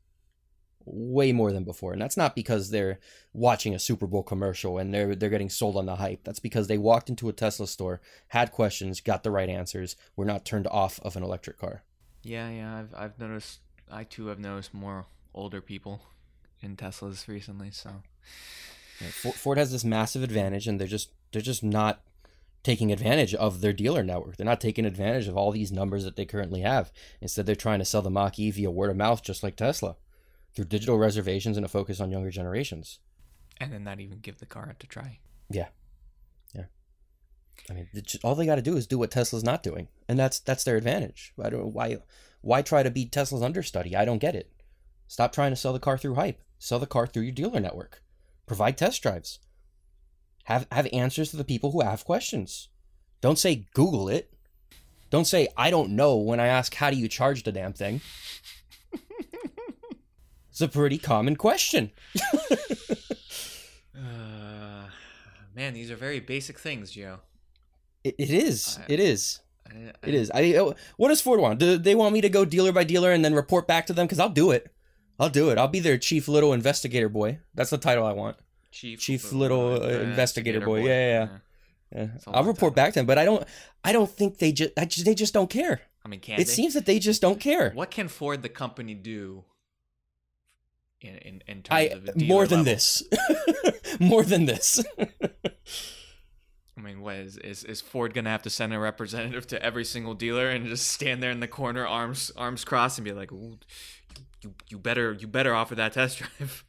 Way 0.87 1.33
more 1.33 1.53
than 1.53 1.65
before, 1.65 1.93
and 1.93 2.01
that's 2.01 2.17
not 2.17 2.35
because 2.35 2.71
they're 2.71 2.99
watching 3.33 3.75
a 3.75 3.79
Super 3.79 4.07
Bowl 4.07 4.23
commercial 4.23 4.79
and 4.79 4.93
they're 4.93 5.15
they're 5.15 5.29
getting 5.29 5.51
sold 5.51 5.77
on 5.77 5.87
the 5.87 5.97
hype. 5.97 6.25
That's 6.25 6.41
because 6.41 6.67
they 6.67 6.79
walked 6.79 7.11
into 7.11 7.29
a 7.29 7.35
Tesla 7.35 7.67
store, 7.67 8.01
had 8.29 8.51
questions, 8.51 9.01
got 9.01 9.23
the 9.23 9.31
right 9.31 9.49
answers, 9.49 9.95
were 10.17 10.25
not 10.25 10.45
turned 10.45 10.67
off 10.67 10.99
of 11.01 11.17
an 11.17 11.23
electric 11.23 11.59
car. 11.59 11.83
Yeah, 12.23 12.49
yeah. 12.51 12.79
I've 12.79 12.95
I've 12.97 13.19
noticed. 13.19 13.61
I 13.91 14.05
too 14.05 14.29
have 14.29 14.39
noticed 14.39 14.73
more 14.73 15.07
older 15.35 15.61
people 15.61 16.03
in 16.63 16.77
Teslas 16.77 17.29
recently. 17.29 17.71
So 17.71 17.91
Ford, 19.09 19.59
has 19.59 19.73
this 19.73 19.85
massive 19.85 20.23
advantage, 20.23 20.67
and 20.67 20.79
they're 20.79 20.87
just 20.87 21.11
they're 21.33 21.43
just 21.43 21.63
not 21.63 22.01
taking 22.63 22.93
advantage 22.93 23.35
of 23.35 23.61
their 23.61 23.73
dealer 23.73 24.03
network. 24.03 24.37
They're 24.37 24.45
not 24.45 24.61
taking 24.61 24.85
advantage 24.85 25.29
of 25.29 25.37
all 25.37 25.51
these 25.51 25.73
numbers 25.73 26.05
that 26.05 26.17
they 26.17 26.27
currently 26.27 26.61
have. 26.61 26.93
Instead, 27.21 27.47
they're 27.47 27.57
trying 27.57 27.79
to 27.79 27.85
sell 27.85 28.03
the 28.03 28.11
Mach 28.11 28.39
E 28.39 28.51
via 28.51 28.71
word 28.71 28.91
of 28.91 28.97
mouth, 28.97 29.23
just 29.23 29.43
like 29.43 29.57
Tesla, 29.57 29.97
through 30.55 30.65
digital 30.67 30.99
reservations 30.99 31.57
and 31.57 31.65
a 31.65 31.69
focus 31.69 32.01
on 32.01 32.11
younger 32.11 32.31
generations. 32.31 32.99
and 33.63 33.73
then 33.73 33.85
not 33.85 34.01
even 34.01 34.19
give 34.21 34.39
the 34.39 34.47
car 34.47 34.75
to 34.79 34.87
try. 34.87 35.19
Yeah. 35.51 35.69
Yeah. 36.55 36.65
I 37.69 37.75
mean, 37.75 37.89
just- 37.93 38.25
all 38.25 38.35
they 38.35 38.47
got 38.47 38.55
to 38.57 38.63
do 38.63 38.77
is 38.77 38.87
do 38.87 38.99
what 38.99 39.11
Tesla's 39.11 39.45
not 39.45 39.63
doing, 39.63 39.89
and 40.09 40.19
that's 40.19 40.41
that's 40.41 40.65
their 40.65 40.77
advantage. 40.79 41.35
I 41.43 41.51
don't 41.51 41.73
why 41.75 41.99
why 42.41 42.63
try 42.63 42.83
to 42.83 42.91
be 42.91 43.05
Tesla's 43.07 43.43
understudy. 43.43 43.95
I 43.95 44.05
don't 44.07 44.19
get 44.19 44.35
it. 44.35 44.51
Stop 45.09 45.33
trying 45.33 45.51
to 45.53 45.57
sell 45.57 45.73
the 45.75 45.79
car 45.81 45.99
through 45.99 46.15
hype. 46.15 46.41
Sell 46.59 46.79
the 46.79 46.87
car 46.87 47.07
through 47.07 47.25
your 47.25 47.33
dealer 47.33 47.61
network. 47.61 48.03
Provide 48.47 48.79
test 48.79 49.03
drives. 49.03 49.41
Have 50.45 50.67
have 50.73 50.89
answers 50.93 51.31
to 51.31 51.37
the 51.37 51.45
people 51.45 51.71
who 51.73 51.83
have 51.83 52.05
questions. 52.07 52.69
Don't 53.21 53.39
say 53.39 53.67
Google 53.75 54.09
it. 54.09 54.33
Don't 55.11 55.27
say 55.27 55.49
I 55.57 55.71
don't 55.71 55.91
know 55.91 56.17
when 56.17 56.41
I 56.41 56.47
ask 56.47 56.75
how 56.75 56.91
do 56.91 56.97
you 56.97 57.09
charge 57.09 57.43
the 57.43 57.53
damn 57.53 57.75
thing. 57.75 58.01
It's 60.63 60.75
a 60.75 60.79
pretty 60.79 60.99
common 60.99 61.37
question. 61.37 61.91
Uh, 63.97 64.85
man, 65.55 65.75
these 65.75 65.91
are 65.91 65.97
very 65.97 66.21
basic 66.21 66.59
things, 66.59 66.91
Joe. 66.93 67.19
It, 68.05 68.15
it 68.19 68.31
is. 68.31 68.79
I- 68.81 68.93
It 68.93 69.01
is. 69.01 69.41
I, 69.69 69.93
It 70.07 70.15
is. 70.15 70.31
I. 70.35 70.55
oh, 70.57 70.75
What 70.97 71.09
does 71.09 71.21
Ford 71.21 71.41
want? 71.41 71.59
Do 71.59 71.77
they 71.77 71.95
want 71.95 72.13
me 72.15 72.21
to 72.23 72.29
go 72.29 72.45
dealer 72.45 72.73
by 72.73 72.85
dealer 72.85 73.13
and 73.13 73.25
then 73.25 73.35
report 73.35 73.67
back 73.69 73.87
to 73.87 73.93
them? 73.93 74.07
Because 74.07 74.19
I'll 74.19 74.29
do 74.31 74.51
it. 74.53 74.73
I'll 75.19 75.29
do 75.29 75.51
it. 75.51 75.59
I'll 75.59 75.69
be 75.69 75.81
their 75.81 75.99
chief 75.99 76.29
little 76.29 76.53
investigator 76.53 77.09
boy. 77.09 77.41
That's 77.55 77.71
the 77.71 77.79
title 77.79 78.07
I 78.07 78.13
want. 78.13 78.37
Chief, 78.73 79.01
Chief 79.01 79.33
little, 79.33 79.83
uh, 79.83 79.89
investigator 79.89 80.61
boy. 80.61 80.85
Yeah, 80.87 80.87
yeah, 80.87 81.29
yeah. 81.93 82.03
Yeah. 82.03 82.09
A 82.27 82.31
I'll 82.37 82.45
report 82.45 82.75
back 82.75 82.93
to 82.95 83.01
them, 83.01 83.07
but 83.07 83.19
I 83.19 83.25
don't. 83.25 83.45
I 83.85 83.93
don't 83.93 84.11
think 84.11 84.39
they 84.39 84.53
just. 84.53 84.71
I 84.79 84.85
just. 84.87 85.05
They 85.05 85.15
just 85.15 85.35
don't 85.35 85.51
care. 85.51 85.83
I 86.05 86.09
mean, 86.09 86.21
can 86.21 86.35
It 86.37 86.39
they? 86.47 86.53
seems 86.53 86.75
that 86.75 86.87
they 86.87 86.99
just 86.99 87.21
don't 87.21 87.39
care. 87.41 87.71
What 87.73 87.91
can 87.91 88.09
Ford 88.09 88.43
the 88.43 88.49
company 88.49 88.95
do? 88.95 89.45
In 91.01 91.17
in, 91.17 91.43
in 91.47 91.63
terms 91.63 91.69
I 91.71 91.81
of 91.83 92.17
more 92.17 92.47
than 92.47 92.61
level? 92.61 92.75
this. 92.75 93.03
more 94.01 94.23
than 94.23 94.45
this. 94.45 94.85
I 96.77 96.83
mean, 96.83 97.01
what 97.01 97.17
is, 97.17 97.37
is 97.39 97.65
is 97.65 97.81
Ford 97.81 98.15
gonna 98.15 98.31
have 98.31 98.43
to 98.43 98.51
send 98.51 98.73
a 98.73 98.79
representative 98.79 99.47
to 99.49 99.63
every 99.63 99.85
single 99.85 100.15
dealer 100.15 100.49
and 100.49 100.67
just 100.67 100.89
stand 100.89 101.23
there 101.23 101.31
in 101.31 101.41
the 101.41 101.49
corner, 101.49 101.87
arms 101.87 102.33
arms 102.37 102.65
crossed, 102.65 102.99
and 102.99 103.05
be 103.05 103.13
like, 103.13 103.31
"You 103.31 104.55
you 104.69 104.79
better 104.79 105.13
you 105.13 105.27
better 105.27 105.55
offer 105.55 105.75
that 105.75 105.93
test 105.93 106.19
drive." 106.19 106.65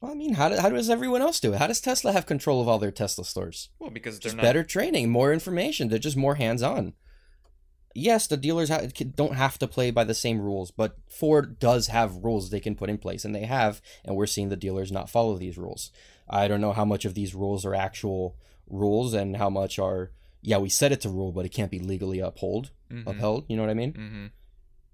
well, 0.00 0.12
I 0.12 0.14
mean, 0.14 0.34
how, 0.34 0.48
do, 0.48 0.56
how 0.56 0.68
does 0.68 0.88
everyone 0.90 1.22
else 1.22 1.40
do 1.40 1.52
it? 1.52 1.58
How 1.58 1.66
does 1.66 1.80
Tesla 1.80 2.12
have 2.12 2.26
control 2.26 2.60
of 2.60 2.68
all 2.68 2.78
their 2.78 2.92
Tesla 2.92 3.24
stores? 3.24 3.70
Well, 3.78 3.90
because 3.90 4.16
they're 4.18 4.30
just 4.30 4.36
not 4.36 4.42
better 4.42 4.62
training, 4.62 5.10
more 5.10 5.32
information. 5.32 5.88
They're 5.88 5.98
just 5.98 6.16
more 6.16 6.36
hands 6.36 6.62
on. 6.62 6.94
Yes, 7.94 8.26
the 8.28 8.36
dealers 8.36 8.68
ha- 8.68 8.82
don't 9.16 9.34
have 9.34 9.58
to 9.58 9.66
play 9.66 9.90
by 9.90 10.04
the 10.04 10.14
same 10.14 10.40
rules, 10.40 10.70
but 10.70 10.96
Ford 11.08 11.58
does 11.58 11.88
have 11.88 12.22
rules 12.24 12.50
they 12.50 12.60
can 12.60 12.76
put 12.76 12.88
in 12.90 12.98
place, 12.98 13.24
and 13.24 13.34
they 13.34 13.46
have, 13.46 13.82
and 14.04 14.14
we're 14.16 14.26
seeing 14.26 14.48
the 14.48 14.56
dealers 14.56 14.92
not 14.92 15.10
follow 15.10 15.36
these 15.36 15.58
rules. 15.58 15.90
I 16.28 16.46
don't 16.46 16.60
know 16.60 16.72
how 16.72 16.84
much 16.84 17.04
of 17.04 17.14
these 17.14 17.34
rules 17.34 17.64
are 17.66 17.74
actual 17.74 18.36
rules 18.68 19.12
and 19.12 19.36
how 19.36 19.50
much 19.50 19.78
are, 19.80 20.12
yeah, 20.40 20.58
we 20.58 20.68
said 20.68 20.92
it's 20.92 21.04
a 21.04 21.10
rule, 21.10 21.32
but 21.32 21.44
it 21.44 21.48
can't 21.52 21.70
be 21.70 21.80
legally 21.80 22.20
upheld. 22.20 22.70
Mhm. 22.92 23.06
Upheld, 23.08 23.44
you 23.48 23.56
know 23.56 23.62
what 23.62 23.70
I 23.70 23.74
mean? 23.74 23.92
Mm-hmm. 23.92 24.26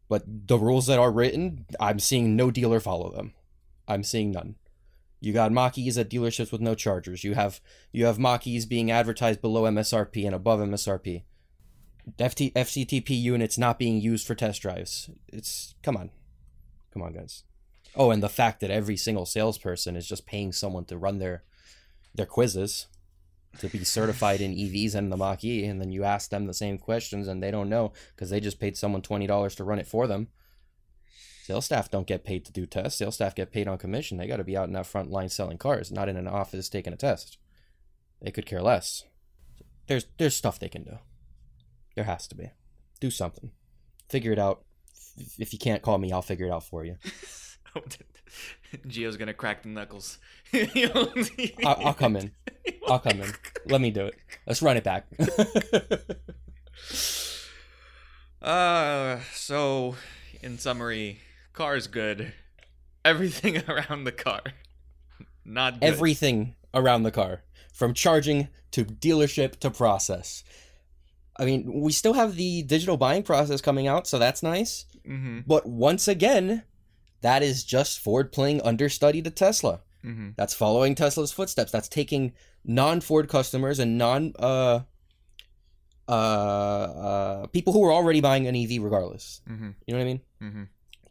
But 0.09 0.23
the 0.27 0.59
rules 0.59 0.87
that 0.87 0.99
are 0.99 1.11
written, 1.13 1.67
I'm 1.79 1.99
seeing 1.99 2.35
no 2.37 2.51
dealer 2.51 2.81
follow 2.81 3.11
them. 3.11 3.35
I'm 3.87 4.03
seeing 4.05 4.31
none. 4.33 4.55
You 5.21 5.33
got 5.33 5.53
Mach-E's 5.53 5.99
at 5.99 6.09
dealerships 6.11 6.53
with 6.53 6.61
no 6.61 6.75
chargers. 6.75 7.25
You 7.25 7.35
have 7.35 7.61
you 7.93 8.07
have 8.07 8.19
Mach-E's 8.19 8.67
being 8.67 8.91
advertised 8.91 9.41
below 9.41 9.63
MSRP 9.65 10.25
and 10.27 10.35
above 10.35 10.61
MSRP. 10.61 11.25
FT, 12.19 12.53
FCTP 12.53 13.11
units 13.21 13.59
not 13.59 13.79
being 13.79 14.01
used 14.01 14.27
for 14.27 14.35
test 14.35 14.63
drives. 14.63 15.11
It's 15.29 15.75
come 15.83 15.97
on, 15.97 16.11
come 16.93 17.03
on, 17.03 17.13
guys. 17.13 17.43
Oh, 17.95 18.11
and 18.11 18.23
the 18.23 18.29
fact 18.29 18.61
that 18.61 18.71
every 18.71 18.97
single 18.97 19.27
salesperson 19.27 19.97
is 19.97 20.07
just 20.07 20.27
paying 20.27 20.53
someone 20.53 20.85
to 20.87 20.99
run 20.99 21.19
their 21.19 21.43
their 22.15 22.27
quizzes 22.27 22.87
to 23.59 23.69
be 23.69 23.85
certified 23.85 24.41
in 24.41 24.55
EVs 24.55 24.95
and 24.95 25.11
the 25.11 25.17
Mach-E, 25.17 25.65
and 25.65 25.81
then 25.81 25.91
you 25.91 26.05
ask 26.05 26.31
them 26.31 26.47
the 26.47 26.55
same 26.55 26.79
questions 26.79 27.27
and 27.27 27.43
they 27.43 27.51
don't 27.51 27.71
know 27.71 27.93
because 28.15 28.31
they 28.31 28.41
just 28.41 28.61
paid 28.61 28.77
someone 28.77 29.03
twenty 29.03 29.27
dollars 29.27 29.55
to 29.57 29.65
run 29.65 29.79
it 29.79 29.87
for 29.87 30.07
them. 30.07 30.29
Sales 31.43 31.65
staff 31.65 31.91
don't 31.91 32.09
get 32.09 32.25
paid 32.25 32.45
to 32.45 32.53
do 32.53 32.67
tests. 32.67 32.99
Sales 32.99 33.15
staff 33.15 33.35
get 33.35 33.53
paid 33.53 33.69
on 33.69 33.79
commission. 33.79 34.19
They 34.19 34.27
got 34.27 34.39
to 34.39 34.45
be 34.45 34.57
out 34.57 34.67
in 34.67 34.75
that 34.75 34.87
front 34.87 35.11
line 35.11 35.29
selling 35.29 35.59
cars, 35.59 35.93
not 35.93 36.09
in 36.09 36.17
an 36.17 36.27
office 36.27 36.69
taking 36.69 36.93
a 36.93 36.97
test. 36.97 37.39
They 38.21 38.31
could 38.31 38.47
care 38.47 38.63
less. 38.63 39.05
There's 39.87 40.07
there's 40.19 40.35
stuff 40.35 40.59
they 40.59 40.69
can 40.69 40.83
do. 40.83 40.99
There 41.97 42.05
has 42.05 42.29
to 42.29 42.37
be. 42.37 42.51
Do 43.01 43.11
something. 43.11 43.51
Figure 44.09 44.33
it 44.33 44.39
out. 44.39 44.63
If 45.39 45.53
you 45.53 45.59
can't 45.59 45.83
call 45.83 45.99
me, 45.99 46.13
I'll 46.13 46.23
figure 46.23 46.47
it 46.47 46.53
out 46.53 46.63
for 46.63 46.85
you. 46.85 46.97
Gio's 48.87 49.17
gonna 49.19 49.35
crack 49.35 49.63
the 49.63 49.69
knuckles. 49.71 50.19
I'll, 50.55 51.87
I'll 51.87 51.95
come 51.95 52.17
in. 52.17 52.31
I'll 52.87 52.99
come 52.99 53.21
in. 53.21 53.33
Let 53.67 53.81
me 53.81 53.91
do 53.91 54.07
it. 54.07 54.15
Let's 54.47 54.63
run 54.63 54.77
it 54.77 54.85
back. 54.85 55.07
Uh, 58.41 59.19
so 59.33 59.97
in 60.43 60.59
summary, 60.59 61.19
car's 61.53 61.87
good. 61.87 62.33
Everything 63.05 63.63
around 63.69 64.05
the 64.05 64.13
car, 64.13 64.43
not 65.45 65.81
good. 65.81 65.87
Everything 65.87 66.55
around 66.75 67.03
the 67.03 67.11
car, 67.11 67.43
from 67.73 67.95
charging 67.95 68.49
to 68.73 68.85
dealership 68.85 69.57
to 69.61 69.71
process. 69.71 70.45
I 71.39 71.45
mean, 71.45 71.83
we 71.83 71.93
still 71.93 72.15
have 72.15 72.37
the 72.37 72.63
digital 72.63 72.97
buying 72.97 73.23
process 73.23 73.61
coming 73.61 73.87
out, 73.87 74.07
so 74.07 74.19
that's 74.19 74.43
nice. 74.43 74.87
Mm-hmm. 75.07 75.41
But 75.47 75.67
once 75.67 76.09
again, 76.09 76.63
that 77.21 77.43
is 77.43 77.65
just 77.65 78.01
Ford 78.01 78.33
playing 78.33 78.63
understudy 78.63 79.23
to 79.23 79.31
Tesla. 79.31 79.81
Mm-hmm. 80.05 80.31
That's 80.37 80.55
following 80.55 80.95
Tesla's 80.95 81.33
footsteps. 81.33 81.73
That's 81.73 81.89
taking 81.89 82.33
non-Ford 82.65 83.29
customers 83.29 83.79
and 83.79 83.99
non 83.99 84.33
uh 84.39 84.81
uh, 86.09 86.13
uh 86.13 87.47
people 87.49 87.73
who 87.73 87.85
are 87.85 87.93
already 87.93 88.21
buying 88.21 88.47
an 88.47 88.57
EV 88.57 88.83
regardless. 88.83 89.41
Mm-hmm. 89.49 89.71
You 89.87 89.95
know 89.95 89.99
what 89.99 90.03
I 90.03 90.05
mean? 90.05 90.21
Mm-hmm. 90.43 90.63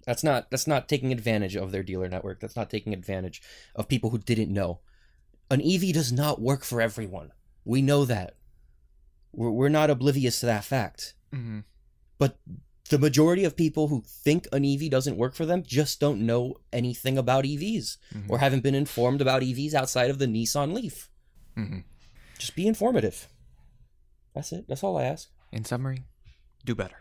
That's 0.06 0.24
not 0.24 0.50
that's 0.52 0.68
not 0.68 0.88
taking 0.88 1.12
advantage 1.12 1.56
of 1.56 1.72
their 1.72 1.84
dealer 1.84 2.08
network. 2.08 2.40
That's 2.40 2.56
not 2.56 2.70
taking 2.70 2.94
advantage 2.94 3.42
of 3.76 3.88
people 3.88 4.12
who 4.12 4.20
didn't 4.20 4.54
know. 4.54 4.80
An 5.52 5.62
EV 5.62 5.94
does 5.94 6.12
not 6.12 6.42
work 6.42 6.64
for 6.64 6.82
everyone. 6.82 7.32
We 7.66 7.82
know 7.82 8.06
that. 8.06 8.36
We're, 9.36 9.52
we're 9.52 9.70
not 9.70 9.90
oblivious 9.90 10.40
to 10.42 10.46
that 10.48 10.64
fact. 10.64 11.14
Mm-hmm. 11.34 11.60
But 12.18 12.38
the 12.90 13.00
majority 13.00 13.44
of 13.44 13.56
people 13.58 13.88
who 13.88 14.04
think 14.06 14.48
an 14.52 14.64
EV 14.64 14.90
doesn't 14.90 15.18
work 15.18 15.34
for 15.36 15.46
them 15.46 15.64
just 15.66 16.00
don't 16.00 16.26
know 16.26 16.56
anything 16.72 17.18
about 17.18 17.44
EVs 17.46 17.98
Mm-hmm. 18.14 18.32
or 18.32 18.38
haven't 18.40 18.64
been 18.64 18.76
informed 18.76 19.22
about 19.22 19.42
EVs 19.42 19.74
outside 19.74 20.10
of 20.10 20.20
the 20.20 20.28
Nissan 20.28 20.74
Leaf. 20.74 21.10
Mm-hmm. 21.58 21.80
Just 22.38 22.56
be 22.56 22.68
informative. 22.68 23.28
That's 24.34 24.52
it. 24.52 24.66
That's 24.68 24.84
all 24.84 24.98
I 24.98 25.04
ask. 25.06 25.30
In 25.52 25.64
summary, 25.66 26.04
do 26.66 26.76
better. 26.76 26.98